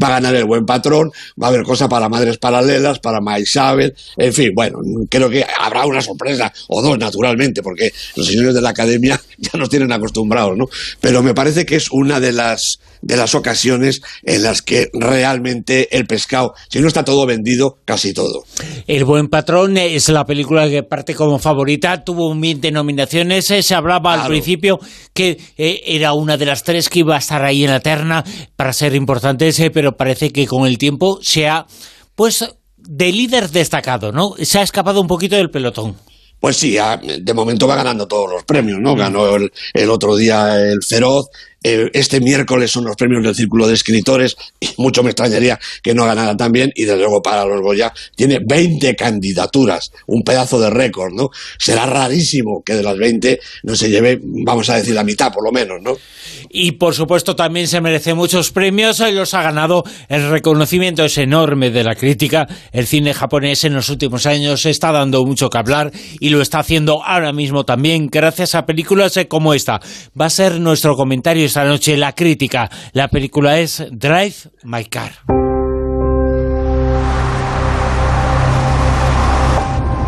Va 0.02 0.06
a 0.06 0.10
ganar 0.10 0.34
el 0.34 0.44
buen 0.44 0.64
patrón, 0.64 1.10
va 1.40 1.48
a 1.48 1.50
haber 1.50 1.62
cosas 1.62 1.88
para 1.88 2.08
madres 2.08 2.38
paralelas, 2.38 2.98
para 3.00 3.20
Maisabel, 3.20 3.94
en 4.16 4.32
fin, 4.32 4.50
bueno, 4.54 4.78
creo 5.08 5.28
que 5.28 5.44
habrá 5.58 5.84
una 5.86 6.00
sorpresa 6.00 6.52
o 6.68 6.82
dos, 6.82 6.98
naturalmente, 6.98 7.62
porque 7.62 7.90
los 8.16 8.26
señores 8.26 8.54
de 8.54 8.59
la 8.60 8.70
academia 8.70 9.20
ya 9.38 9.58
nos 9.58 9.68
tienen 9.68 9.92
acostumbrados, 9.92 10.56
¿no? 10.56 10.66
Pero 11.00 11.22
me 11.22 11.34
parece 11.34 11.66
que 11.66 11.76
es 11.76 11.90
una 11.90 12.20
de 12.20 12.32
las 12.32 12.78
de 13.02 13.16
las 13.16 13.34
ocasiones 13.34 14.02
en 14.22 14.42
las 14.42 14.62
que 14.62 14.90
realmente 14.92 15.96
el 15.96 16.06
pescado, 16.06 16.54
si 16.68 16.80
no 16.80 16.88
está 16.88 17.04
todo 17.04 17.26
vendido, 17.26 17.78
casi 17.84 18.12
todo. 18.12 18.44
El 18.86 19.04
buen 19.04 19.28
patrón 19.28 19.76
es 19.76 20.08
la 20.08 20.24
película 20.24 20.68
que 20.68 20.82
parte 20.82 21.14
como 21.14 21.38
favorita, 21.38 22.04
tuvo 22.04 22.28
un 22.28 22.40
mil 22.40 22.60
de 22.60 22.70
nominaciones, 22.70 23.50
eh, 23.50 23.62
se 23.62 23.74
hablaba 23.74 24.14
al 24.14 24.28
principio 24.28 24.78
que 25.14 25.38
eh, 25.56 25.80
era 25.86 26.12
una 26.12 26.36
de 26.36 26.46
las 26.46 26.62
tres 26.62 26.88
que 26.88 27.00
iba 27.00 27.14
a 27.14 27.18
estar 27.18 27.42
ahí 27.44 27.64
en 27.64 27.70
la 27.70 27.80
terna 27.80 28.24
para 28.56 28.72
ser 28.72 28.94
importante, 28.94 29.48
ese, 29.48 29.70
pero 29.70 29.96
parece 29.96 30.30
que 30.30 30.46
con 30.46 30.66
el 30.66 30.78
tiempo 30.78 31.18
se 31.22 31.48
ha, 31.48 31.66
pues, 32.14 32.44
de 32.76 33.12
líder 33.12 33.50
destacado, 33.50 34.12
¿no? 34.12 34.34
Se 34.42 34.58
ha 34.58 34.62
escapado 34.62 35.00
un 35.00 35.06
poquito 35.06 35.36
del 35.36 35.50
pelotón. 35.50 35.96
Pues 36.40 36.56
sí, 36.56 36.78
de 37.20 37.34
momento 37.34 37.68
va 37.68 37.76
ganando 37.76 38.08
todos 38.08 38.30
los 38.30 38.44
premios, 38.44 38.80
¿no? 38.80 38.96
Ganó 38.96 39.36
el, 39.36 39.52
el 39.74 39.90
otro 39.90 40.16
día 40.16 40.56
el 40.58 40.82
Feroz, 40.82 41.28
eh, 41.62 41.90
este 41.92 42.20
miércoles 42.20 42.70
son 42.70 42.84
los 42.84 42.96
premios 42.96 43.22
del 43.22 43.34
Círculo 43.34 43.66
de 43.66 43.74
Escritores 43.74 44.36
y 44.58 44.68
mucho 44.78 45.02
me 45.02 45.10
extrañaría 45.10 45.58
que 45.82 45.94
no 45.94 46.06
ganara 46.06 46.36
también 46.36 46.72
y 46.74 46.84
desde 46.84 46.98
luego 46.98 47.20
para 47.20 47.44
los 47.44 47.60
Goya 47.60 47.92
tiene 48.16 48.38
20 48.44 48.96
candidaturas, 48.96 49.92
un 50.06 50.22
pedazo 50.22 50.58
de 50.58 50.70
récord, 50.70 51.12
¿no? 51.12 51.28
Será 51.58 51.84
rarísimo 51.84 52.62
que 52.64 52.74
de 52.74 52.82
las 52.82 52.96
20 52.96 53.40
no 53.64 53.76
se 53.76 53.90
lleve, 53.90 54.18
vamos 54.22 54.70
a 54.70 54.76
decir, 54.76 54.94
la 54.94 55.04
mitad 55.04 55.32
por 55.32 55.44
lo 55.44 55.52
menos, 55.52 55.82
¿no? 55.82 55.96
Y 56.48 56.72
por 56.72 56.94
supuesto 56.94 57.36
también 57.36 57.68
se 57.68 57.80
merece 57.80 58.14
muchos 58.14 58.50
premios 58.50 59.00
y 59.00 59.12
los 59.12 59.34
ha 59.34 59.42
ganado. 59.42 59.84
El 60.08 60.30
reconocimiento 60.30 61.04
es 61.04 61.16
enorme 61.18 61.70
de 61.70 61.84
la 61.84 61.94
crítica. 61.94 62.48
El 62.72 62.86
cine 62.86 63.14
japonés 63.14 63.64
en 63.64 63.74
los 63.74 63.88
últimos 63.88 64.26
años 64.26 64.66
está 64.66 64.90
dando 64.90 65.24
mucho 65.24 65.48
que 65.48 65.58
hablar 65.58 65.92
y 66.18 66.30
lo 66.30 66.40
está 66.40 66.58
haciendo 66.58 67.04
ahora 67.04 67.32
mismo 67.32 67.64
también 67.64 68.08
gracias 68.08 68.54
a 68.54 68.66
películas 68.66 69.18
como 69.28 69.54
esta. 69.54 69.80
Va 70.20 70.26
a 70.26 70.30
ser 70.30 70.60
nuestro 70.60 70.96
comentario 70.96 71.49
esta 71.50 71.64
noche 71.64 71.96
la 71.96 72.14
crítica. 72.14 72.70
La 72.92 73.08
película 73.08 73.58
es 73.58 73.84
Drive 73.90 74.36
My 74.62 74.84
Car. 74.84 75.10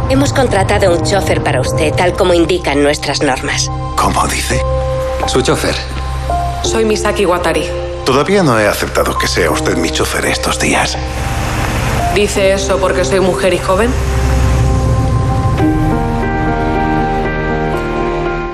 Hemos 0.09 0.33
contratado 0.33 0.97
un 0.97 1.03
chofer 1.05 1.43
para 1.43 1.61
usted, 1.61 1.93
tal 1.95 2.13
como 2.13 2.33
indican 2.33 2.81
nuestras 2.81 3.23
normas. 3.23 3.69
¿Cómo 3.97 4.25
dice? 4.29 4.63
Su 5.27 5.43
chofer. 5.43 5.75
Soy 6.63 6.85
Misaki 6.85 7.27
Watari. 7.27 7.65
Todavía 8.07 8.45
no 8.45 8.61
he 8.61 8.69
aceptado 8.69 9.19
que 9.19 9.27
sea 9.27 9.51
usted 9.51 9.77
mi 9.77 9.91
chofer 9.91 10.27
estos 10.27 10.61
días. 10.61 10.97
¿Dice 12.15 12.53
eso 12.53 12.79
porque 12.79 13.05
soy 13.05 13.19
mujer 13.19 13.53
y 13.53 13.59
joven? 13.59 13.91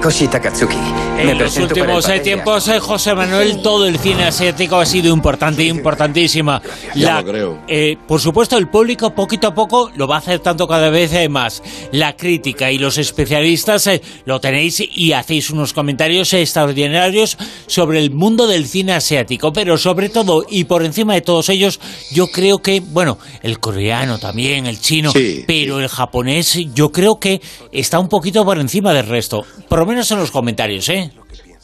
Koshi 0.09 0.27
Takatsuki. 0.27 0.75
En 1.19 1.37
los 1.37 1.55
últimos 1.59 2.09
eh, 2.09 2.21
tiempos, 2.21 2.67
eh, 2.69 2.79
José 2.81 3.15
Manuel, 3.15 3.61
todo 3.61 3.87
el 3.87 3.99
cine 3.99 4.25
asiático 4.25 4.77
ha 4.77 4.87
sido 4.87 5.13
importante, 5.13 5.65
importantísima. 5.65 6.63
Ya 6.95 7.21
lo 7.21 7.27
creo. 7.27 7.59
Eh, 7.69 7.99
por 8.07 8.19
supuesto, 8.19 8.57
el 8.57 8.69
público 8.69 9.15
poquito 9.15 9.49
a 9.49 9.55
poco 9.55 9.91
lo 9.97 10.09
va 10.09 10.17
aceptando 10.17 10.67
cada 10.67 10.89
vez 10.89 11.29
más. 11.29 11.63
La 11.93 12.17
crítica 12.17 12.71
y 12.73 12.79
los 12.79 12.97
especialistas 12.97 13.91
lo 14.25 14.41
tenéis 14.41 14.81
y 14.81 15.13
hacéis 15.13 15.51
unos 15.51 15.75
comentarios 15.75 16.33
extraordinarios 16.33 17.37
sobre 17.67 17.99
el 17.99 18.11
mundo 18.11 18.47
del 18.47 18.67
cine 18.67 18.95
asiático. 18.95 19.53
Pero 19.53 19.77
sobre 19.77 20.09
todo 20.09 20.47
y 20.49 20.65
por 20.65 20.85
encima 20.85 21.13
de 21.13 21.21
todos 21.21 21.51
ellos, 21.51 21.81
yo 22.13 22.29
creo 22.29 22.61
que, 22.61 22.81
bueno, 22.81 23.19
el 23.43 23.61
coreano 23.61 24.19
también, 24.19 24.65
el 24.65 24.81
chino, 24.81 25.13
pero 25.47 25.81
el 25.81 25.89
japonés, 25.89 26.59
yo 26.73 26.93
creo 26.93 27.19
que 27.19 27.43
está 27.73 27.99
un 27.99 28.09
poquito 28.09 28.43
por 28.47 28.59
encima 28.59 28.95
del 28.95 29.07
resto 29.07 29.45
menos 29.89 29.98
en 29.99 30.19
los 30.19 30.31
comentarios, 30.31 30.89
¿eh? 30.91 31.11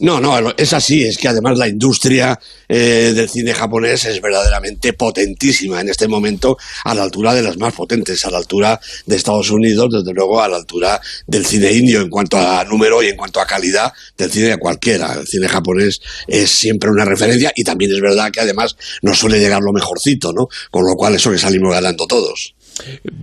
No, 0.00 0.20
no, 0.20 0.52
es 0.56 0.72
así, 0.72 1.04
es 1.04 1.16
que 1.16 1.28
además 1.28 1.56
la 1.56 1.68
industria 1.68 2.38
eh, 2.68 3.12
del 3.14 3.28
cine 3.28 3.54
japonés 3.54 4.04
es 4.06 4.20
verdaderamente 4.20 4.92
potentísima 4.92 5.80
en 5.80 5.88
este 5.88 6.08
momento, 6.08 6.56
a 6.84 6.94
la 6.96 7.04
altura 7.04 7.32
de 7.32 7.42
las 7.42 7.56
más 7.58 7.74
potentes, 7.74 8.24
a 8.24 8.30
la 8.30 8.38
altura 8.38 8.80
de 9.06 9.14
Estados 9.14 9.50
Unidos, 9.50 9.88
desde 9.92 10.12
luego 10.12 10.42
a 10.42 10.48
la 10.48 10.56
altura 10.56 11.00
del 11.28 11.46
cine 11.46 11.72
indio 11.72 12.00
en 12.00 12.10
cuanto 12.10 12.36
a 12.36 12.64
número 12.64 13.04
y 13.04 13.08
en 13.08 13.16
cuanto 13.16 13.40
a 13.40 13.46
calidad 13.46 13.92
del 14.18 14.32
cine 14.32 14.48
de 14.48 14.58
cualquiera. 14.58 15.14
El 15.14 15.28
cine 15.28 15.48
japonés 15.48 16.00
es 16.26 16.50
siempre 16.50 16.90
una 16.90 17.04
referencia 17.04 17.52
y 17.54 17.62
también 17.62 17.92
es 17.92 18.00
verdad 18.00 18.32
que 18.32 18.40
además 18.40 18.76
nos 19.02 19.16
suele 19.16 19.38
llegar 19.38 19.62
lo 19.62 19.72
mejorcito, 19.72 20.32
¿no? 20.32 20.48
Con 20.72 20.84
lo 20.84 20.96
cual 20.96 21.14
eso 21.14 21.30
que 21.30 21.38
salimos 21.38 21.72
ganando 21.72 22.06
todos. 22.08 22.53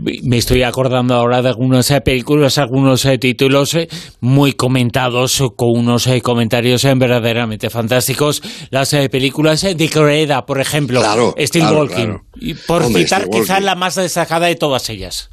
Me 0.01 0.37
estoy 0.37 0.63
acordando 0.63 1.13
ahora 1.15 1.41
de 1.41 1.49
algunas 1.49 1.91
eh, 1.91 2.01
películas, 2.01 2.57
algunos 2.57 3.05
eh, 3.05 3.17
títulos 3.17 3.73
eh, 3.75 3.89
muy 4.19 4.53
comentados, 4.53 5.43
con 5.55 5.77
unos 5.77 6.07
comentarios 6.21 6.83
verdaderamente 6.83 7.69
fantásticos. 7.69 8.41
Las 8.69 8.91
películas 9.11 9.61
de 9.61 9.89
Corea, 9.89 10.45
por 10.45 10.59
ejemplo, 10.59 11.01
claro, 11.01 11.35
Steel 11.37 11.65
Walking. 11.65 12.17
Y 12.39 12.53
por 12.53 12.85
citar 12.85 13.29
quizás 13.29 13.61
la 13.61 13.75
más 13.75 13.95
destacada 13.95 14.47
de 14.47 14.55
todas 14.55 14.89
ellas. 14.89 15.29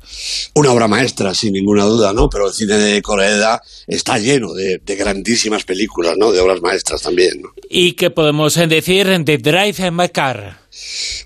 Una 0.54 0.72
obra 0.72 0.88
maestra, 0.88 1.34
sin 1.34 1.52
ninguna 1.52 1.84
duda, 1.84 2.12
¿no? 2.12 2.28
Pero 2.28 2.48
el 2.48 2.52
cine 2.52 2.74
de 2.74 3.00
Corea 3.02 3.60
está 3.86 4.18
lleno 4.18 4.52
de, 4.52 4.80
grandísimas 4.84 5.64
películas, 5.64 6.16
¿no? 6.18 6.32
De 6.32 6.40
obras 6.40 6.60
maestras 6.60 7.02
también. 7.02 7.42
¿Y 7.70 7.92
qué 7.92 8.10
podemos 8.10 8.54
decir 8.54 9.06
de 9.06 9.38
Drive 9.38 9.90
My 9.90 10.08
Car? 10.08 10.67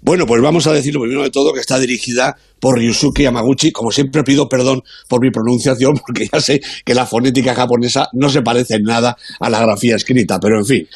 Bueno, 0.02 0.26
pues 0.26 0.42
vamos 0.42 0.66
a 0.66 0.72
decir 0.72 0.94
lo 0.94 1.00
primero 1.00 1.22
de 1.22 1.30
todo 1.30 1.52
que 1.52 1.60
está 1.60 1.78
dirigida 1.78 2.36
por 2.60 2.78
Ryusuke 2.78 3.24
Yamaguchi. 3.24 3.72
Como 3.72 3.90
siempre 3.90 4.22
pido 4.22 4.48
perdón 4.48 4.82
por 5.08 5.20
mi 5.20 5.30
pronunciación 5.30 5.94
porque 6.06 6.28
ya 6.32 6.40
sé 6.40 6.60
que 6.84 6.94
la 6.94 7.06
fonética 7.06 7.54
japonesa 7.54 8.08
no 8.12 8.28
se 8.28 8.42
parece 8.42 8.76
en 8.76 8.84
nada 8.84 9.16
a 9.40 9.50
la 9.50 9.60
grafía 9.60 9.96
escrita, 9.96 10.38
pero 10.40 10.58
en 10.58 10.66
fin. 10.66 10.88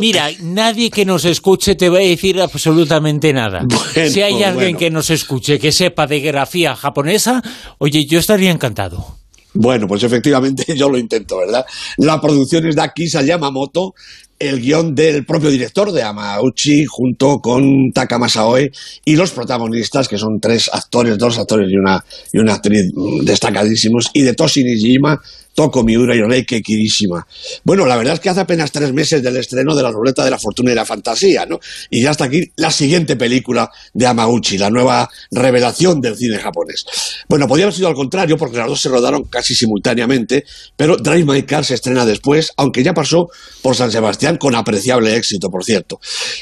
Mira, 0.00 0.30
nadie 0.40 0.90
que 0.90 1.04
nos 1.04 1.24
escuche 1.24 1.74
te 1.74 1.88
va 1.88 1.98
a 1.98 2.02
decir 2.02 2.40
absolutamente 2.40 3.32
nada. 3.32 3.66
si 4.08 4.22
hay 4.22 4.42
alguien 4.42 4.76
que 4.76 4.90
nos 4.90 5.10
escuche 5.10 5.58
que 5.58 5.72
sepa 5.72 6.06
de 6.06 6.20
grafía 6.20 6.74
japonesa, 6.74 7.42
oye, 7.78 8.06
yo 8.06 8.18
estaría 8.18 8.50
encantado. 8.50 9.16
Bueno, 9.58 9.88
pues 9.88 10.02
efectivamente 10.02 10.64
yo 10.76 10.88
lo 10.88 10.98
intento, 10.98 11.38
¿verdad? 11.38 11.64
La 11.98 12.20
producción 12.20 12.66
es 12.66 12.76
de 12.76 12.82
Akisa 12.82 13.22
Yamamoto, 13.22 13.94
el 14.38 14.60
guion 14.60 14.94
del 14.94 15.24
propio 15.24 15.50
director 15.50 15.92
de 15.92 16.02
Amauchi 16.02 16.84
junto 16.84 17.38
con 17.38 17.92
Taka 17.92 18.18
Masaoe 18.18 18.70
y 19.04 19.16
los 19.16 19.30
protagonistas 19.30 20.08
que 20.08 20.18
son 20.18 20.40
tres 20.40 20.70
actores, 20.72 21.18
dos 21.18 21.38
actores 21.38 21.70
y 21.70 21.76
una, 21.76 22.04
y 22.32 22.38
una 22.38 22.54
actriz 22.54 22.92
destacadísimos 23.22 24.10
y 24.12 24.22
de 24.22 24.34
Toshi 24.34 24.64
Nijima 24.64 25.20
Toko 25.56 25.82
Miura 25.82 26.14
y 26.14 26.20
Reike 26.20 26.62
Kirishima. 26.62 27.26
Bueno, 27.64 27.86
la 27.86 27.96
verdad 27.96 28.14
es 28.14 28.20
que 28.20 28.28
hace 28.28 28.40
apenas 28.40 28.70
tres 28.70 28.92
meses 28.92 29.22
del 29.22 29.38
estreno 29.38 29.74
de 29.74 29.82
La 29.82 29.90
Ruleta 29.90 30.22
de 30.22 30.30
la 30.30 30.38
Fortuna 30.38 30.70
y 30.70 30.74
la 30.74 30.84
Fantasía, 30.84 31.46
¿no? 31.46 31.58
Y 31.90 32.02
ya 32.02 32.10
está 32.10 32.24
aquí 32.24 32.42
la 32.56 32.70
siguiente 32.70 33.16
película 33.16 33.70
de 33.94 34.06
Amauchi, 34.06 34.58
la 34.58 34.68
nueva 34.68 35.08
revelación 35.30 36.00
del 36.02 36.14
cine 36.14 36.38
japonés. 36.38 36.84
Bueno, 37.28 37.48
podría 37.48 37.64
haber 37.64 37.74
sido 37.74 37.88
al 37.88 37.94
contrario, 37.94 38.36
porque 38.36 38.58
las 38.58 38.68
dos 38.68 38.80
se 38.80 38.90
rodaron 38.90 39.24
casi 39.24 39.54
simultáneamente, 39.54 40.44
pero 40.76 40.98
Drive 40.98 41.24
My 41.24 41.42
Car 41.44 41.64
se 41.64 41.74
estrena 41.74 42.04
después, 42.04 42.52
aunque 42.58 42.82
ya 42.82 42.92
pasó 42.92 43.28
por 43.62 43.74
San 43.74 43.90
Sebastián 43.90 44.36
con 44.36 44.54
apreciable 44.54 45.16
éxito, 45.16 45.48
por 45.48 45.64
cierto. 45.64 45.98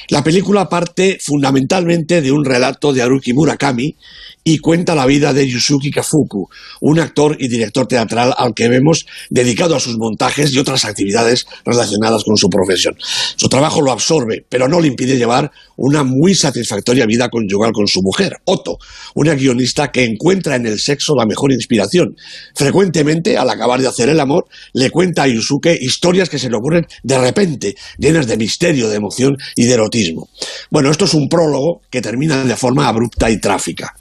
La 0.08 0.24
película 0.24 0.68
parte 0.68 1.18
fundamentalmente 1.22 2.20
de 2.20 2.32
un 2.32 2.44
relato 2.44 2.92
de 2.92 3.02
Haruki 3.02 3.32
Murakami, 3.32 3.96
y 4.44 4.58
cuenta 4.58 4.94
la 4.94 5.06
vida 5.06 5.32
de 5.32 5.48
Yusuke 5.48 5.90
Kafuku, 5.90 6.48
un 6.82 7.00
actor 7.00 7.36
y 7.40 7.48
director 7.48 7.86
teatral 7.86 8.34
al 8.36 8.52
que 8.52 8.68
vemos 8.68 9.03
dedicado 9.30 9.76
a 9.76 9.80
sus 9.80 9.96
montajes 9.96 10.52
y 10.52 10.58
otras 10.58 10.84
actividades 10.84 11.46
relacionadas 11.64 12.24
con 12.24 12.36
su 12.36 12.48
profesión. 12.48 12.96
Su 13.36 13.48
trabajo 13.48 13.80
lo 13.80 13.92
absorbe, 13.92 14.44
pero 14.48 14.68
no 14.68 14.80
le 14.80 14.88
impide 14.88 15.16
llevar 15.16 15.50
una 15.76 16.04
muy 16.04 16.34
satisfactoria 16.34 17.06
vida 17.06 17.28
conyugal 17.28 17.72
con 17.72 17.86
su 17.86 18.00
mujer, 18.02 18.36
Otto, 18.44 18.78
una 19.14 19.34
guionista 19.34 19.90
que 19.90 20.04
encuentra 20.04 20.56
en 20.56 20.66
el 20.66 20.78
sexo 20.78 21.14
la 21.16 21.26
mejor 21.26 21.52
inspiración. 21.52 22.16
Frecuentemente, 22.54 23.36
al 23.36 23.50
acabar 23.50 23.80
de 23.80 23.88
hacer 23.88 24.08
el 24.08 24.20
amor, 24.20 24.46
le 24.72 24.90
cuenta 24.90 25.24
a 25.24 25.28
Yusuke 25.28 25.76
historias 25.80 26.28
que 26.28 26.38
se 26.38 26.50
le 26.50 26.56
ocurren 26.56 26.86
de 27.02 27.18
repente, 27.18 27.74
llenas 27.98 28.26
de 28.26 28.36
misterio, 28.36 28.88
de 28.88 28.96
emoción 28.96 29.36
y 29.56 29.64
de 29.64 29.74
erotismo. 29.74 30.28
Bueno, 30.70 30.90
esto 30.90 31.04
es 31.04 31.14
un 31.14 31.28
prólogo 31.28 31.82
que 31.90 32.00
termina 32.00 32.44
de 32.44 32.56
forma 32.56 32.88
abrupta 32.88 33.30
y 33.30 33.40
tráfica. 33.40 33.94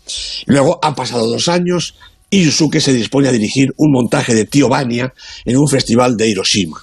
Luego 0.45 0.79
han 0.81 0.95
pasado 0.95 1.27
dos 1.27 1.47
años 1.47 1.95
Yusuke 2.41 2.79
se 2.79 2.93
dispone 2.93 3.27
a 3.27 3.31
dirigir 3.31 3.73
un 3.77 3.91
montaje 3.91 4.33
de 4.33 4.45
Tío 4.45 4.69
Bania 4.69 5.13
en 5.45 5.57
un 5.57 5.67
festival 5.67 6.15
de 6.15 6.29
Hiroshima. 6.29 6.81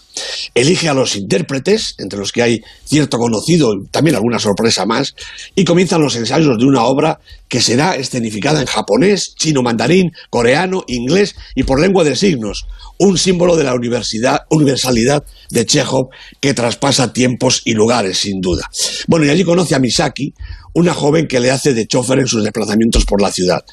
Elige 0.55 0.89
a 0.89 0.95
los 0.95 1.17
intérpretes, 1.17 1.95
entre 1.99 2.19
los 2.19 2.33
que 2.33 2.43
hay 2.43 2.61
cierto 2.85 3.17
conocido 3.17 3.73
y 3.73 3.87
también 3.89 4.17
alguna 4.17 4.39
sorpresa 4.39 4.85
más, 4.85 5.15
y 5.55 5.65
comienzan 5.65 6.03
los 6.03 6.17
ensayos 6.17 6.59
de 6.59 6.67
una 6.67 6.85
obra 6.85 7.21
que 7.49 7.61
será 7.61 7.95
escenificada 7.97 8.61
en 8.61 8.67
japonés, 8.67 9.35
chino 9.35 9.63
mandarín, 9.63 10.13
coreano, 10.29 10.85
inglés 10.89 11.35
y 11.55 11.63
por 11.63 11.81
lengua 11.81 12.05
de 12.05 12.17
signos, 12.17 12.67
un 12.99 13.17
símbolo 13.17 13.57
de 13.57 13.65
la 13.65 13.75
universalidad 13.75 15.25
de 15.51 15.67
Chekhov 15.67 16.09
que 16.41 16.55
traspasa 16.55 17.13
tiempos 17.13 17.63
y 17.65 17.73
lugares, 17.73 18.19
sin 18.19 18.41
duda. 18.41 18.69
Bueno, 19.07 19.27
y 19.27 19.31
allí 19.31 19.45
conoce 19.45 19.75
a 19.75 19.79
Misaki, 19.79 20.35
una 20.75 20.95
joven 20.95 21.27
que 21.27 21.41
le 21.41 21.51
hace 21.51 21.75
de 21.75 21.87
chofer 21.87 22.19
en 22.19 22.27
sus 22.27 22.45
desplazamientos 22.45 23.05
por 23.05 23.21
la 23.21 23.33
ciudad. 23.33 23.65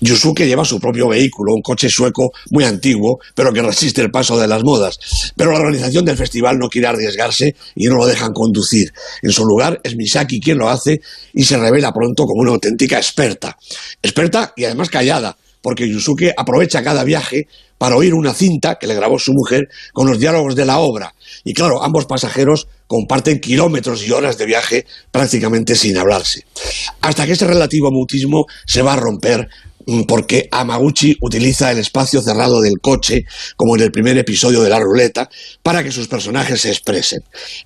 Yusuke 0.00 0.46
lleva 0.46 0.64
su 0.64 0.78
propio 0.78 1.08
vehículo, 1.08 1.54
un 1.54 1.62
coche 1.62 1.88
sueco 1.88 2.30
muy 2.50 2.64
antiguo, 2.64 3.18
pero 3.34 3.52
que 3.52 3.62
resiste 3.62 4.02
el 4.02 4.10
paso 4.10 4.38
de 4.38 4.48
las 4.48 4.62
modas. 4.62 4.98
Pero 5.36 5.52
la 5.52 5.58
organización 5.58 6.04
del 6.04 6.16
festival 6.16 6.58
no 6.58 6.68
quiere 6.68 6.88
arriesgarse 6.88 7.54
y 7.74 7.86
no 7.86 7.96
lo 7.96 8.06
dejan 8.06 8.32
conducir. 8.32 8.92
En 9.22 9.30
su 9.30 9.44
lugar 9.44 9.80
es 9.82 9.96
Misaki 9.96 10.40
quien 10.40 10.58
lo 10.58 10.68
hace 10.68 11.00
y 11.32 11.44
se 11.44 11.56
revela 11.56 11.92
pronto 11.92 12.24
como 12.24 12.42
una 12.42 12.52
auténtica 12.52 12.98
experta. 12.98 13.56
Experta 14.02 14.52
y 14.56 14.64
además 14.64 14.90
callada, 14.90 15.36
porque 15.62 15.88
Yusuke 15.88 16.34
aprovecha 16.36 16.82
cada 16.82 17.04
viaje 17.04 17.46
para 17.78 17.96
oír 17.96 18.14
una 18.14 18.34
cinta 18.34 18.76
que 18.76 18.86
le 18.86 18.94
grabó 18.94 19.18
su 19.18 19.32
mujer 19.32 19.68
con 19.92 20.06
los 20.06 20.18
diálogos 20.18 20.54
de 20.54 20.64
la 20.64 20.78
obra. 20.78 21.14
Y 21.44 21.54
claro, 21.54 21.82
ambos 21.82 22.06
pasajeros 22.06 22.68
comparten 22.86 23.40
kilómetros 23.40 24.06
y 24.06 24.12
horas 24.12 24.38
de 24.38 24.46
viaje 24.46 24.86
prácticamente 25.10 25.74
sin 25.74 25.96
hablarse. 25.96 26.44
Hasta 27.00 27.26
que 27.26 27.32
ese 27.32 27.46
relativo 27.46 27.90
mutismo 27.90 28.44
se 28.66 28.82
va 28.82 28.92
a 28.92 28.96
romper 28.96 29.48
porque 30.06 30.48
Amaguchi 30.50 31.16
utiliza 31.20 31.70
el 31.70 31.78
espacio 31.78 32.22
cerrado 32.22 32.60
del 32.60 32.80
coche, 32.80 33.24
como 33.56 33.76
en 33.76 33.82
el 33.82 33.92
primer 33.92 34.16
episodio 34.18 34.62
de 34.62 34.70
La 34.70 34.80
Ruleta, 34.80 35.28
para 35.62 35.82
que 35.82 35.92
sus 35.92 36.08
personajes 36.08 36.62
se 36.62 36.70
expresen. 36.70 37.22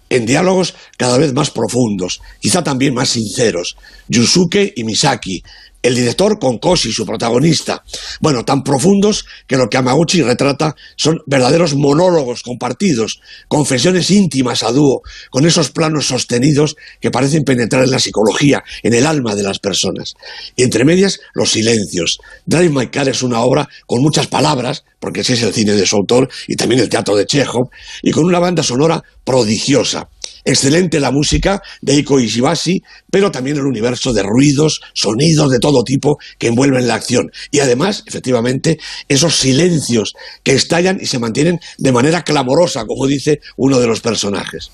En 0.08 0.26
diálogos 0.26 0.75
cada 0.96 1.18
vez 1.18 1.32
más 1.32 1.50
profundos, 1.50 2.20
quizá 2.40 2.64
también 2.64 2.94
más 2.94 3.10
sinceros, 3.10 3.76
Yusuke 4.08 4.72
y 4.75 4.84
Misaki, 4.84 5.42
el 5.82 5.94
director 5.94 6.38
con 6.38 6.58
Koshi, 6.58 6.92
su 6.92 7.06
protagonista. 7.06 7.85
Bueno, 8.20 8.44
tan 8.44 8.62
profundos 8.62 9.25
que 9.47 9.56
lo 9.56 9.68
que 9.68 9.76
Amaguchi 9.76 10.23
retrata 10.23 10.75
son 10.97 11.20
verdaderos 11.26 11.75
monólogos 11.75 12.42
compartidos, 12.42 13.20
confesiones 13.49 14.11
íntimas 14.11 14.62
a 14.62 14.73
dúo, 14.73 15.02
con 15.30 15.47
esos 15.47 15.70
planos 15.70 16.06
sostenidos 16.06 16.76
que 17.00 17.11
parecen 17.11 17.44
penetrar 17.44 17.85
en 17.85 17.90
la 17.90 17.99
psicología, 17.99 18.62
en 18.82 18.94
el 18.94 19.06
alma 19.06 19.35
de 19.35 19.42
las 19.42 19.58
personas. 19.58 20.14
Y 20.56 20.62
entre 20.62 20.85
medias, 20.85 21.20
los 21.35 21.50
silencios. 21.50 22.18
Drive 22.47 22.70
My 22.70 22.88
Car 22.88 23.08
es 23.08 23.23
una 23.23 23.40
obra 23.40 23.68
con 23.87 24.02
muchas 24.02 24.26
palabras, 24.26 24.85
porque 25.00 25.21
ese 25.21 25.35
es 25.35 25.43
el 25.43 25.52
cine 25.52 25.73
de 25.73 25.87
su 25.87 25.97
autor 25.97 26.28
y 26.47 26.57
también 26.57 26.81
el 26.81 26.88
teatro 26.88 27.17
de 27.17 27.26
Chekhov, 27.26 27.71
y 28.02 28.11
con 28.11 28.25
una 28.25 28.38
banda 28.38 28.62
sonora 28.62 29.02
prodigiosa. 29.25 30.09
Excelente 30.45 31.00
la 31.00 31.11
música 31.11 31.61
de 31.83 31.97
Iko 31.97 32.21
Ishibashi, 32.21 32.83
pero 33.11 33.31
también 33.31 33.57
el 33.57 33.67
universo 33.67 34.12
de 34.12 34.23
ruidos, 34.23 34.81
sonidos 34.95 35.50
de 35.50 35.59
todo 35.59 35.85
tipo 35.85 36.17
que 36.38 36.47
envuelven 36.47 36.87
la 36.87 36.95
acción. 36.95 37.31
Y 37.50 37.61
además, 37.61 38.02
efectivamente, 38.07 38.78
esos 39.09 39.35
silencios 39.35 40.14
que 40.43 40.55
estallan 40.55 40.99
y 41.00 41.07
se 41.07 41.19
mantienen 41.19 41.61
de 41.76 41.93
manera 41.93 42.23
clamorosa, 42.23 42.87
como 42.87 43.07
dice 43.07 43.40
uno 43.57 43.78
de 43.78 43.88
los 43.88 44.00
personajes. 44.00 44.71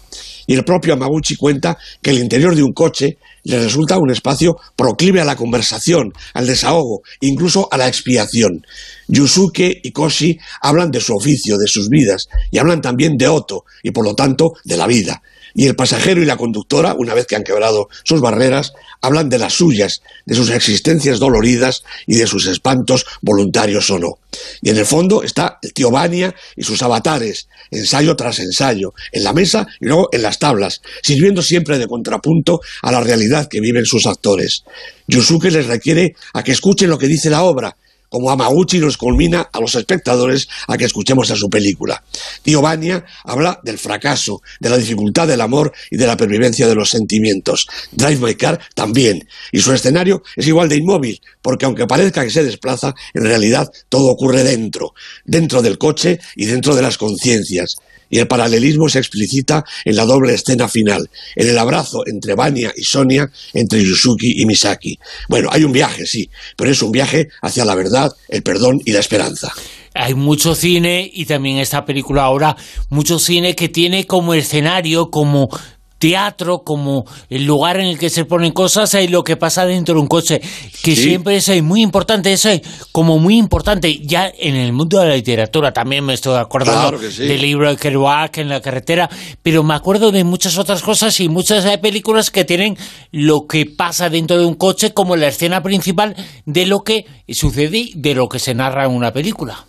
Y 0.46 0.54
el 0.54 0.64
propio 0.64 0.92
Amaguchi 0.92 1.36
cuenta 1.36 1.76
que 2.00 2.10
el 2.10 2.18
interior 2.18 2.54
de 2.54 2.62
un 2.62 2.72
coche 2.72 3.18
le 3.44 3.58
resulta 3.58 3.98
un 3.98 4.10
espacio 4.10 4.56
proclive 4.76 5.20
a 5.20 5.24
la 5.24 5.36
conversación, 5.36 6.12
al 6.34 6.46
desahogo, 6.46 7.02
incluso 7.20 7.68
a 7.70 7.76
la 7.76 7.88
expiación. 7.88 8.66
Yusuke 9.08 9.80
y 9.82 9.92
Koshi 9.92 10.38
hablan 10.60 10.90
de 10.90 11.00
su 11.00 11.14
oficio, 11.14 11.56
de 11.58 11.68
sus 11.68 11.88
vidas, 11.88 12.28
y 12.50 12.58
hablan 12.58 12.82
también 12.82 13.16
de 13.16 13.28
Otto, 13.28 13.64
y 13.82 13.90
por 13.90 14.04
lo 14.04 14.14
tanto 14.14 14.54
de 14.64 14.76
la 14.76 14.86
vida 14.86 15.22
y 15.54 15.66
el 15.66 15.76
pasajero 15.76 16.22
y 16.22 16.26
la 16.26 16.36
conductora, 16.36 16.94
una 16.94 17.14
vez 17.14 17.26
que 17.26 17.36
han 17.36 17.44
quebrado 17.44 17.88
sus 18.02 18.20
barreras, 18.20 18.72
hablan 19.00 19.28
de 19.28 19.38
las 19.38 19.54
suyas, 19.54 20.02
de 20.26 20.34
sus 20.34 20.50
existencias 20.50 21.18
doloridas 21.18 21.84
y 22.06 22.16
de 22.16 22.26
sus 22.26 22.46
espantos 22.46 23.06
voluntarios 23.22 23.88
o 23.90 23.98
no. 23.98 24.18
Y 24.62 24.70
en 24.70 24.78
el 24.78 24.86
fondo 24.86 25.22
está 25.22 25.58
el 25.62 25.72
tío 25.72 25.90
Bania 25.90 26.34
y 26.56 26.64
sus 26.64 26.82
avatares, 26.82 27.48
ensayo 27.70 28.16
tras 28.16 28.40
ensayo, 28.40 28.94
en 29.12 29.24
la 29.24 29.32
mesa 29.32 29.66
y 29.80 29.86
luego 29.86 30.08
en 30.12 30.22
las 30.22 30.38
tablas, 30.38 30.82
sirviendo 31.02 31.42
siempre 31.42 31.78
de 31.78 31.86
contrapunto 31.86 32.60
a 32.82 32.90
la 32.90 33.00
realidad 33.00 33.48
que 33.48 33.60
viven 33.60 33.84
sus 33.84 34.06
actores. 34.06 34.64
Yusuke 35.06 35.50
les 35.50 35.66
requiere 35.66 36.16
a 36.32 36.42
que 36.42 36.52
escuchen 36.52 36.90
lo 36.90 36.98
que 36.98 37.06
dice 37.06 37.30
la 37.30 37.42
obra, 37.42 37.76
como 38.14 38.30
Amaguchi 38.30 38.78
nos 38.78 38.96
culmina 38.96 39.50
a 39.52 39.58
los 39.58 39.74
espectadores 39.74 40.46
a 40.68 40.76
que 40.76 40.84
escuchemos 40.84 41.32
a 41.32 41.34
su 41.34 41.50
película. 41.50 42.04
Tío 42.42 42.62
Bania 42.62 43.04
habla 43.24 43.58
del 43.64 43.76
fracaso, 43.76 44.40
de 44.60 44.70
la 44.70 44.76
dificultad 44.76 45.26
del 45.26 45.40
amor 45.40 45.72
y 45.90 45.96
de 45.96 46.06
la 46.06 46.16
pervivencia 46.16 46.68
de 46.68 46.76
los 46.76 46.90
sentimientos. 46.90 47.66
Drive 47.90 48.24
My 48.24 48.36
Car 48.36 48.60
también. 48.76 49.26
Y 49.50 49.58
su 49.58 49.72
escenario 49.72 50.22
es 50.36 50.46
igual 50.46 50.68
de 50.68 50.76
inmóvil, 50.76 51.20
porque 51.42 51.64
aunque 51.64 51.88
parezca 51.88 52.22
que 52.22 52.30
se 52.30 52.44
desplaza, 52.44 52.94
en 53.14 53.24
realidad 53.24 53.68
todo 53.88 54.06
ocurre 54.12 54.44
dentro, 54.44 54.94
dentro 55.24 55.60
del 55.60 55.76
coche 55.76 56.20
y 56.36 56.44
dentro 56.44 56.76
de 56.76 56.82
las 56.82 56.96
conciencias 56.96 57.78
y 58.14 58.20
el 58.20 58.28
paralelismo 58.28 58.88
se 58.88 59.00
explicita 59.00 59.64
en 59.84 59.96
la 59.96 60.04
doble 60.04 60.34
escena 60.34 60.68
final, 60.68 61.10
en 61.34 61.48
el 61.48 61.58
abrazo 61.58 62.04
entre 62.06 62.36
Vania 62.36 62.72
y 62.76 62.84
Sonia, 62.84 63.28
entre 63.52 63.82
Yusuki 63.82 64.40
y 64.40 64.46
Misaki. 64.46 64.96
Bueno, 65.28 65.48
hay 65.50 65.64
un 65.64 65.72
viaje, 65.72 66.06
sí, 66.06 66.30
pero 66.56 66.70
es 66.70 66.80
un 66.80 66.92
viaje 66.92 67.26
hacia 67.42 67.64
la 67.64 67.74
verdad, 67.74 68.12
el 68.28 68.44
perdón 68.44 68.80
y 68.84 68.92
la 68.92 69.00
esperanza 69.00 69.52
hay 69.96 70.14
mucho 70.14 70.56
cine 70.56 71.08
y 71.12 71.24
también 71.24 71.58
esta 71.58 71.84
película 71.84 72.24
ahora, 72.24 72.56
mucho 72.90 73.20
cine 73.20 73.54
que 73.54 73.68
tiene 73.68 74.08
como 74.08 74.34
escenario, 74.34 75.08
como 75.08 75.48
teatro 75.98 76.62
como 76.62 77.04
el 77.30 77.44
lugar 77.44 77.78
en 77.78 77.86
el 77.86 77.98
que 77.98 78.10
se 78.10 78.24
ponen 78.24 78.52
cosas 78.52 78.94
y 78.94 79.08
lo 79.08 79.24
que 79.24 79.36
pasa 79.36 79.64
dentro 79.66 79.94
de 79.94 80.00
un 80.00 80.06
coche, 80.06 80.40
que 80.82 80.96
siempre 80.96 81.36
es 81.36 81.62
muy 81.62 81.82
importante, 81.82 82.32
eso 82.32 82.50
es 82.50 82.62
como 82.92 83.18
muy 83.18 83.38
importante. 83.38 84.00
Ya 84.02 84.30
en 84.38 84.56
el 84.56 84.72
mundo 84.72 85.00
de 85.00 85.08
la 85.08 85.16
literatura 85.16 85.72
también 85.72 86.04
me 86.04 86.14
estoy 86.14 86.36
acordando 86.36 86.98
del 86.98 87.40
libro 87.40 87.70
de 87.70 87.76
Kerouac 87.76 88.38
en 88.38 88.48
la 88.48 88.60
carretera, 88.60 89.08
pero 89.42 89.62
me 89.62 89.74
acuerdo 89.74 90.12
de 90.12 90.24
muchas 90.24 90.58
otras 90.58 90.82
cosas 90.82 91.18
y 91.20 91.28
muchas 91.28 91.64
películas 91.78 92.30
que 92.30 92.44
tienen 92.44 92.76
lo 93.10 93.46
que 93.46 93.66
pasa 93.66 94.10
dentro 94.10 94.38
de 94.38 94.46
un 94.46 94.54
coche 94.54 94.92
como 94.92 95.16
la 95.16 95.28
escena 95.28 95.62
principal 95.62 96.14
de 96.44 96.66
lo 96.66 96.82
que 96.82 97.06
sucede, 97.28 97.90
de 97.94 98.14
lo 98.14 98.28
que 98.28 98.38
se 98.38 98.54
narra 98.54 98.84
en 98.84 98.92
una 98.92 99.12
película. 99.12 99.66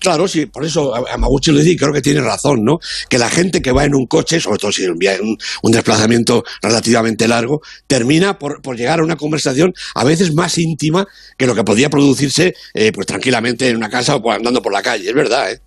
Claro, 0.00 0.28
sí, 0.28 0.46
por 0.46 0.64
eso 0.64 0.94
a 0.94 1.16
Maguchi 1.16 1.52
lo 1.52 1.60
dice 1.60 1.76
creo 1.76 1.92
que 1.92 2.00
tiene 2.00 2.20
razón, 2.20 2.64
¿no? 2.64 2.78
Que 3.08 3.18
la 3.18 3.28
gente 3.28 3.60
que 3.60 3.72
va 3.72 3.84
en 3.84 3.94
un 3.94 4.06
coche, 4.06 4.40
sobre 4.40 4.58
todo 4.58 4.72
si 4.72 4.84
es 4.84 4.90
un, 5.20 5.36
un, 5.62 5.72
desplazamiento 5.72 6.44
relativamente 6.62 7.28
largo, 7.28 7.60
termina 7.86 8.38
por, 8.38 8.60
llegar 8.76 9.00
a 9.00 9.04
una 9.04 9.16
conversación 9.16 9.74
a 9.94 10.04
veces 10.04 10.34
más 10.34 10.58
íntima 10.58 11.06
que 11.36 11.46
lo 11.46 11.54
que 11.54 11.64
podía 11.64 11.90
producirse 11.90 12.54
eh, 12.74 12.92
pues 12.92 13.06
tranquilamente 13.06 13.68
en 13.68 13.76
una 13.76 13.90
casa 13.90 14.16
o 14.16 14.30
andando 14.30 14.62
por 14.62 14.72
la 14.72 14.82
calle, 14.82 15.08
es 15.08 15.14
verdad, 15.14 15.52
¿eh? 15.52 15.60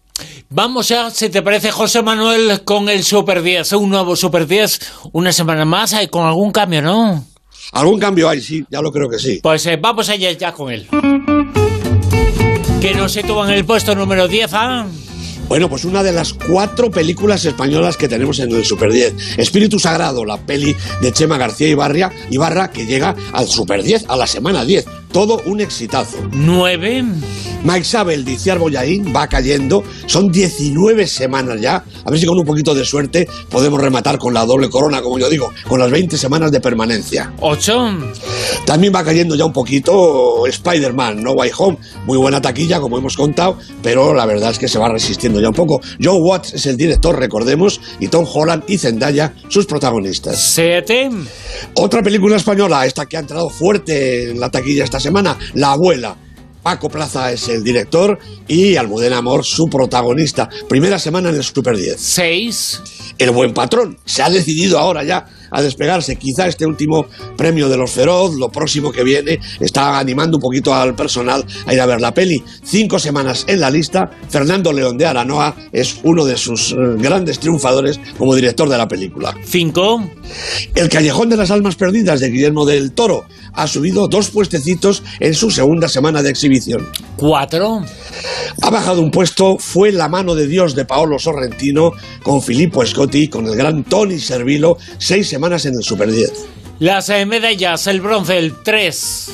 Vamos 0.50 0.90
ya, 0.90 1.10
si 1.12 1.30
te 1.30 1.42
parece, 1.42 1.72
José 1.72 2.02
Manuel, 2.02 2.64
con 2.66 2.90
el 2.90 3.04
Super 3.04 3.42
10, 3.42 3.74
un 3.74 3.90
nuevo 3.90 4.16
Super 4.16 4.48
10, 4.48 4.80
una 5.14 5.32
semana 5.32 5.64
más, 5.64 5.94
eh, 5.94 6.10
con 6.10 6.26
algún 6.26 6.52
cambio, 6.52 6.82
¿no? 6.82 7.26
Algún 7.72 8.00
cambio 8.00 8.28
hay, 8.28 8.42
sí, 8.42 8.66
ya 8.70 8.82
lo 8.82 8.92
creo 8.92 9.08
que 9.08 9.20
sí. 9.20 9.40
Pues 9.42 9.66
eh, 9.68 9.78
vamos 9.80 10.10
allá 10.10 10.32
ya 10.32 10.52
con 10.52 10.72
él 10.72 10.88
que 12.82 12.94
nos 12.94 13.12
sitúa 13.12 13.46
en 13.46 13.58
el 13.58 13.66
puesto 13.66 13.94
número 13.94 14.28
10, 14.28 14.54
¿ah? 14.54 14.86
Bueno, 15.50 15.68
pues 15.70 15.84
una 15.84 16.04
de 16.04 16.14
las 16.14 16.34
cuatro 16.34 16.90
películas 16.90 17.44
españolas 17.44 17.98
que 17.98 18.08
tenemos 18.08 18.40
en 18.40 18.52
el 18.52 18.64
Super 18.64 18.92
10. 18.92 19.38
Espíritu 19.38 19.80
Sagrado, 19.80 20.24
la 20.24 20.38
peli 20.38 20.76
de 21.02 21.12
Chema 21.12 21.38
García 21.38 21.68
Ibarra, 21.68 22.12
Ibarra 22.30 22.72
que 22.72 22.86
llega 22.86 23.16
al 23.34 23.48
Super 23.48 23.84
10, 23.84 24.06
a 24.08 24.16
la 24.16 24.28
semana 24.28 24.64
10. 24.64 24.86
Todo 25.12 25.42
un 25.46 25.60
exitazo. 25.60 26.18
¿Nueve? 26.32 27.04
Mike 27.64 27.84
Sabel 27.84 28.24
de 28.24 28.34
Iciar 28.34 28.60
Boyaín 28.60 29.14
va 29.14 29.28
cayendo. 29.28 29.84
Son 30.06 30.32
19 30.32 31.08
semanas 31.08 31.60
ya. 31.60 31.84
A 32.06 32.10
ver 32.12 32.20
si 32.20 32.26
con 32.26 32.38
un 32.38 32.46
poquito 32.46 32.74
de 32.74 32.86
suerte 32.86 33.28
podemos 33.50 33.82
rematar 33.82 34.18
con 34.18 34.34
la 34.34 34.46
doble 34.46 34.70
corona, 34.70 35.02
como 35.02 35.20
yo 35.20 35.30
digo, 35.30 35.52
con 35.68 35.80
las 35.80 35.90
20 35.92 36.18
semanas 36.18 36.52
de 36.52 36.62
permanencia. 36.62 37.34
¿Ocho? 37.42 37.90
También 38.66 38.94
va 38.94 39.04
cayendo 39.04 39.36
ya 39.36 39.46
un 39.46 39.52
poquito 39.52 40.46
Spider-Man, 40.46 41.24
No 41.24 41.32
Way 41.32 41.52
Home. 41.58 41.78
Muy 42.06 42.18
buena 42.18 42.40
taquilla, 42.42 42.80
como 42.80 42.98
hemos 42.98 43.18
contado, 43.18 43.58
pero 43.82 44.14
la 44.14 44.26
verdad 44.26 44.52
es 44.52 44.60
que 44.60 44.68
se 44.68 44.80
va 44.80 44.90
resistiendo 44.90 45.42
ya 45.42 45.50
un 45.50 45.56
poco. 45.56 45.82
Joe 46.02 46.20
Watts 46.20 46.54
es 46.54 46.66
el 46.68 46.78
director, 46.78 47.18
recordemos, 47.18 47.82
y 48.00 48.08
Tom 48.08 48.26
Holland 48.32 48.64
y 48.68 48.78
Zendaya 48.78 49.34
sus 49.50 49.66
protagonistas. 49.66 50.40
¿Siete? 50.40 51.10
Otra 51.76 52.02
película 52.04 52.38
española, 52.38 52.86
esta 52.86 53.08
que 53.08 53.18
ha 53.18 53.22
entrado 53.22 53.50
fuerte 53.50 54.32
en 54.32 54.40
la 54.40 54.50
taquilla 54.50 54.84
esta 54.84 54.99
semana, 55.00 55.38
La 55.54 55.72
Abuela. 55.72 56.16
Paco 56.62 56.90
Plaza 56.90 57.32
es 57.32 57.48
el 57.48 57.64
director 57.64 58.20
y 58.48 58.76
Almudena 58.76 59.18
Amor 59.18 59.46
su 59.46 59.68
protagonista. 59.68 60.50
Primera 60.68 61.00
semana 61.00 61.30
en 61.30 61.36
el 61.36 61.44
Super 61.44 61.76
10. 61.76 61.96
Seis. 61.98 62.82
El 63.18 63.32
buen 63.32 63.54
patrón 63.54 63.98
se 64.06 64.24
ha 64.24 64.30
decidido 64.30 64.78
ahora 64.80 65.04
ya 65.04 65.26
a 65.52 65.62
despegarse. 65.62 66.16
Quizá 66.18 66.48
este 66.48 66.66
último 66.66 67.08
premio 67.38 67.70
de 67.70 67.78
los 67.78 67.92
Feroz, 67.92 68.36
lo 68.36 68.50
próximo 68.50 68.92
que 68.92 69.04
viene, 69.04 69.40
está 69.60 70.00
animando 70.00 70.38
un 70.38 70.42
poquito 70.42 70.74
al 70.74 70.96
personal 70.96 71.46
a 71.66 71.74
ir 71.74 71.82
a 71.82 71.86
ver 71.86 72.02
la 72.02 72.14
peli. 72.14 72.44
Cinco 72.64 73.00
semanas 73.00 73.46
en 73.48 73.60
la 73.60 73.70
lista. 73.70 74.10
Fernando 74.30 74.72
León 74.72 74.98
de 74.98 75.06
Aranoa 75.06 75.56
es 75.72 76.00
uno 76.04 76.26
de 76.26 76.38
sus 76.38 76.72
eh, 76.72 76.76
grandes 76.98 77.40
triunfadores 77.40 78.00
como 78.18 78.36
director 78.36 78.70
de 78.70 78.78
la 78.78 78.88
película. 78.88 79.36
Cinco. 79.46 80.10
El 80.76 80.90
Callejón 80.90 81.30
de 81.30 81.38
las 81.38 81.52
Almas 81.52 81.76
Perdidas 81.76 82.20
de 82.20 82.30
Guillermo 82.30 82.66
del 82.66 82.92
Toro 82.92 83.26
ha 83.54 83.68
subido 83.68 84.08
dos 84.08 84.30
puestecitos 84.30 85.04
en 85.20 85.34
su 85.34 85.52
segunda 85.52 85.88
semana 85.88 86.22
de 86.22 86.30
exhibición. 86.30 86.88
Cuatro. 87.18 87.84
Ha 88.62 88.70
bajado 88.70 89.02
un 89.02 89.12
puesto, 89.12 89.58
fue 89.58 89.92
La 89.92 90.10
mano 90.10 90.36
de 90.36 90.48
Dios 90.48 90.76
de 90.76 90.86
Paolo 90.86 91.20
Sorrentino 91.20 91.94
con 92.24 92.42
Filippo 92.42 92.86
Scotti, 92.86 93.28
con 93.28 93.48
el 93.48 93.56
gran 93.56 93.84
Tony 93.84 94.20
Servilo, 94.20 94.78
seis 94.98 95.28
semanas 95.28 95.66
en 95.66 95.76
el 95.76 95.84
Super 95.84 96.12
10. 96.12 96.32
Las 96.80 97.10
eh, 97.10 97.26
medallas, 97.26 97.88
el 97.88 98.00
bronce, 98.00 98.38
el 98.38 98.54
3. 98.64 99.32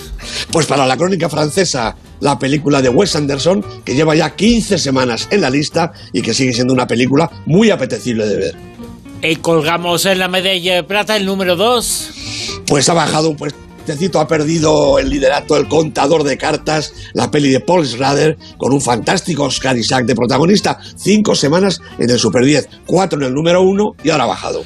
Pues 0.52 0.66
para 0.66 0.88
la 0.88 0.98
crónica 0.98 1.30
francesa, 1.30 1.96
la 2.20 2.40
película 2.40 2.82
de 2.82 2.90
Wes 2.90 3.16
Anderson, 3.16 3.64
que 3.84 3.94
lleva 3.94 4.16
ya 4.16 4.36
15 4.36 4.80
semanas 4.80 5.28
en 5.30 5.42
la 5.42 5.52
lista 5.52 5.94
y 6.12 6.24
que 6.24 6.34
sigue 6.34 6.54
siendo 6.54 6.74
una 6.74 6.88
película 6.88 7.30
muy 7.46 7.70
apetecible 7.70 8.26
de 8.26 8.36
ver. 8.36 8.56
Y 9.22 9.36
colgamos 9.38 10.08
en 10.08 10.20
la 10.20 10.28
medalla 10.28 10.76
de 10.76 10.84
plata 10.84 11.16
el 11.16 11.26
número 11.26 11.56
2. 11.56 12.10
Pues 12.66 12.90
ha 12.90 12.94
bajado 12.94 13.30
un 13.30 13.38
puesto 13.38 13.65
ha 14.20 14.28
perdido 14.28 15.00
el 15.00 15.10
liderato 15.10 15.58
El 15.58 15.68
contador 15.68 16.24
de 16.24 16.38
cartas, 16.38 16.94
la 17.14 17.32
peli 17.32 17.50
de 17.50 17.60
Paul 17.60 17.86
Schrader, 17.86 18.38
con 18.58 18.74
un 18.74 18.82
fantástico 18.82 19.44
Oscar 19.44 19.78
Isaac 19.78 20.06
de 20.06 20.16
protagonista. 20.16 20.80
Cinco 20.96 21.36
semanas 21.36 21.82
en 22.00 22.10
el 22.10 22.20
Super 22.20 22.44
10, 22.44 22.70
cuatro 22.86 23.20
en 23.20 23.26
el 23.26 23.34
número 23.34 23.62
uno 23.62 23.96
y 24.04 24.10
ahora 24.10 24.26
ha 24.26 24.28
bajado. 24.28 24.64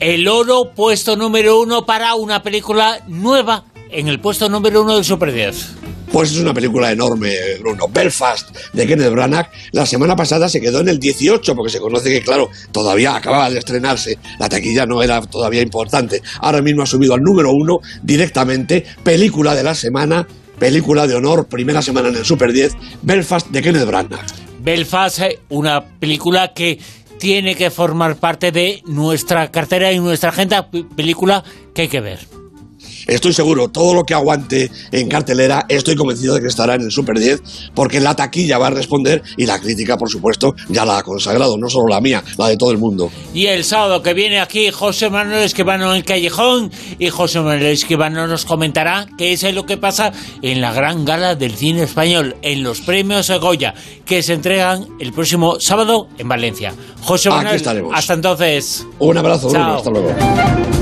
El 0.00 0.26
oro, 0.28 0.72
puesto 0.74 1.16
número 1.16 1.60
uno 1.60 1.86
para 1.86 2.14
una 2.14 2.42
película 2.42 3.02
nueva 3.06 3.64
en 3.90 4.08
el 4.08 4.20
puesto 4.20 4.48
número 4.48 4.82
uno 4.82 4.96
del 4.96 5.04
Super 5.04 5.32
10. 5.32 5.81
Pues 6.12 6.30
es 6.30 6.38
una 6.38 6.52
película 6.52 6.92
enorme, 6.92 7.34
Bruno. 7.58 7.88
Belfast, 7.88 8.54
de 8.74 8.86
Kenneth 8.86 9.10
Branagh, 9.10 9.50
la 9.72 9.86
semana 9.86 10.14
pasada 10.14 10.46
se 10.46 10.60
quedó 10.60 10.80
en 10.80 10.90
el 10.90 10.98
18, 10.98 11.56
porque 11.56 11.72
se 11.72 11.80
conoce 11.80 12.10
que, 12.10 12.20
claro, 12.20 12.50
todavía 12.70 13.16
acababa 13.16 13.48
de 13.48 13.58
estrenarse. 13.58 14.18
La 14.38 14.50
taquilla 14.50 14.84
no 14.84 15.02
era 15.02 15.22
todavía 15.22 15.62
importante. 15.62 16.20
Ahora 16.40 16.60
mismo 16.60 16.82
ha 16.82 16.86
subido 16.86 17.14
al 17.14 17.22
número 17.22 17.52
uno 17.52 17.80
directamente. 18.02 18.84
Película 19.02 19.54
de 19.54 19.62
la 19.62 19.74
semana, 19.74 20.28
película 20.58 21.06
de 21.06 21.14
honor, 21.14 21.46
primera 21.46 21.80
semana 21.80 22.10
en 22.10 22.16
el 22.16 22.26
Super 22.26 22.52
10, 22.52 22.74
Belfast, 23.00 23.48
de 23.48 23.62
Kenneth 23.62 23.86
Branagh. 23.86 24.26
Belfast, 24.60 25.18
eh, 25.20 25.40
una 25.48 25.82
película 25.98 26.52
que 26.52 26.78
tiene 27.18 27.54
que 27.54 27.70
formar 27.70 28.16
parte 28.16 28.52
de 28.52 28.82
nuestra 28.84 29.50
cartera 29.50 29.90
y 29.92 29.98
nuestra 29.98 30.28
agenda, 30.28 30.68
película 30.70 31.42
que 31.74 31.82
hay 31.82 31.88
que 31.88 32.00
ver. 32.02 32.41
Estoy 33.06 33.32
seguro, 33.32 33.68
todo 33.68 33.94
lo 33.94 34.04
que 34.04 34.14
aguante 34.14 34.70
en 34.90 35.08
cartelera, 35.08 35.66
estoy 35.68 35.96
convencido 35.96 36.34
de 36.34 36.40
que 36.40 36.48
estará 36.48 36.74
en 36.74 36.82
el 36.82 36.90
Super 36.90 37.18
10, 37.18 37.42
porque 37.74 38.00
la 38.00 38.14
taquilla 38.14 38.58
va 38.58 38.68
a 38.68 38.70
responder 38.70 39.22
y 39.36 39.46
la 39.46 39.60
crítica, 39.60 39.96
por 39.96 40.10
supuesto, 40.10 40.54
ya 40.68 40.84
la 40.84 40.98
ha 40.98 41.02
consagrado, 41.02 41.56
no 41.58 41.68
solo 41.68 41.88
la 41.88 42.00
mía, 42.00 42.22
la 42.38 42.48
de 42.48 42.56
todo 42.56 42.70
el 42.70 42.78
mundo. 42.78 43.10
Y 43.34 43.46
el 43.46 43.64
sábado 43.64 44.02
que 44.02 44.14
viene 44.14 44.40
aquí 44.40 44.70
José 44.70 45.10
Manuel 45.10 45.42
Esquivano 45.42 45.94
en 45.94 46.02
Callejón 46.02 46.70
y 46.98 47.08
José 47.08 47.40
Manuel 47.40 47.66
Esquivano 47.66 48.26
nos 48.26 48.44
comentará 48.44 49.06
qué 49.16 49.32
es 49.32 49.42
lo 49.54 49.66
que 49.66 49.76
pasa 49.76 50.12
en 50.40 50.60
la 50.60 50.72
gran 50.72 51.04
gala 51.04 51.34
del 51.34 51.56
cine 51.56 51.82
español, 51.82 52.36
en 52.42 52.62
los 52.62 52.80
premios 52.80 53.30
Goya, 53.40 53.74
que 54.04 54.22
se 54.22 54.34
entregan 54.34 54.86
el 54.98 55.12
próximo 55.12 55.58
sábado 55.60 56.08
en 56.18 56.28
Valencia. 56.28 56.74
José 57.02 57.30
Manuel, 57.30 57.62
hasta 57.92 58.14
entonces. 58.14 58.86
Un 58.98 59.18
abrazo, 59.18 59.48
Bruno, 59.48 59.76
hasta 59.76 59.90
luego. 59.90 60.81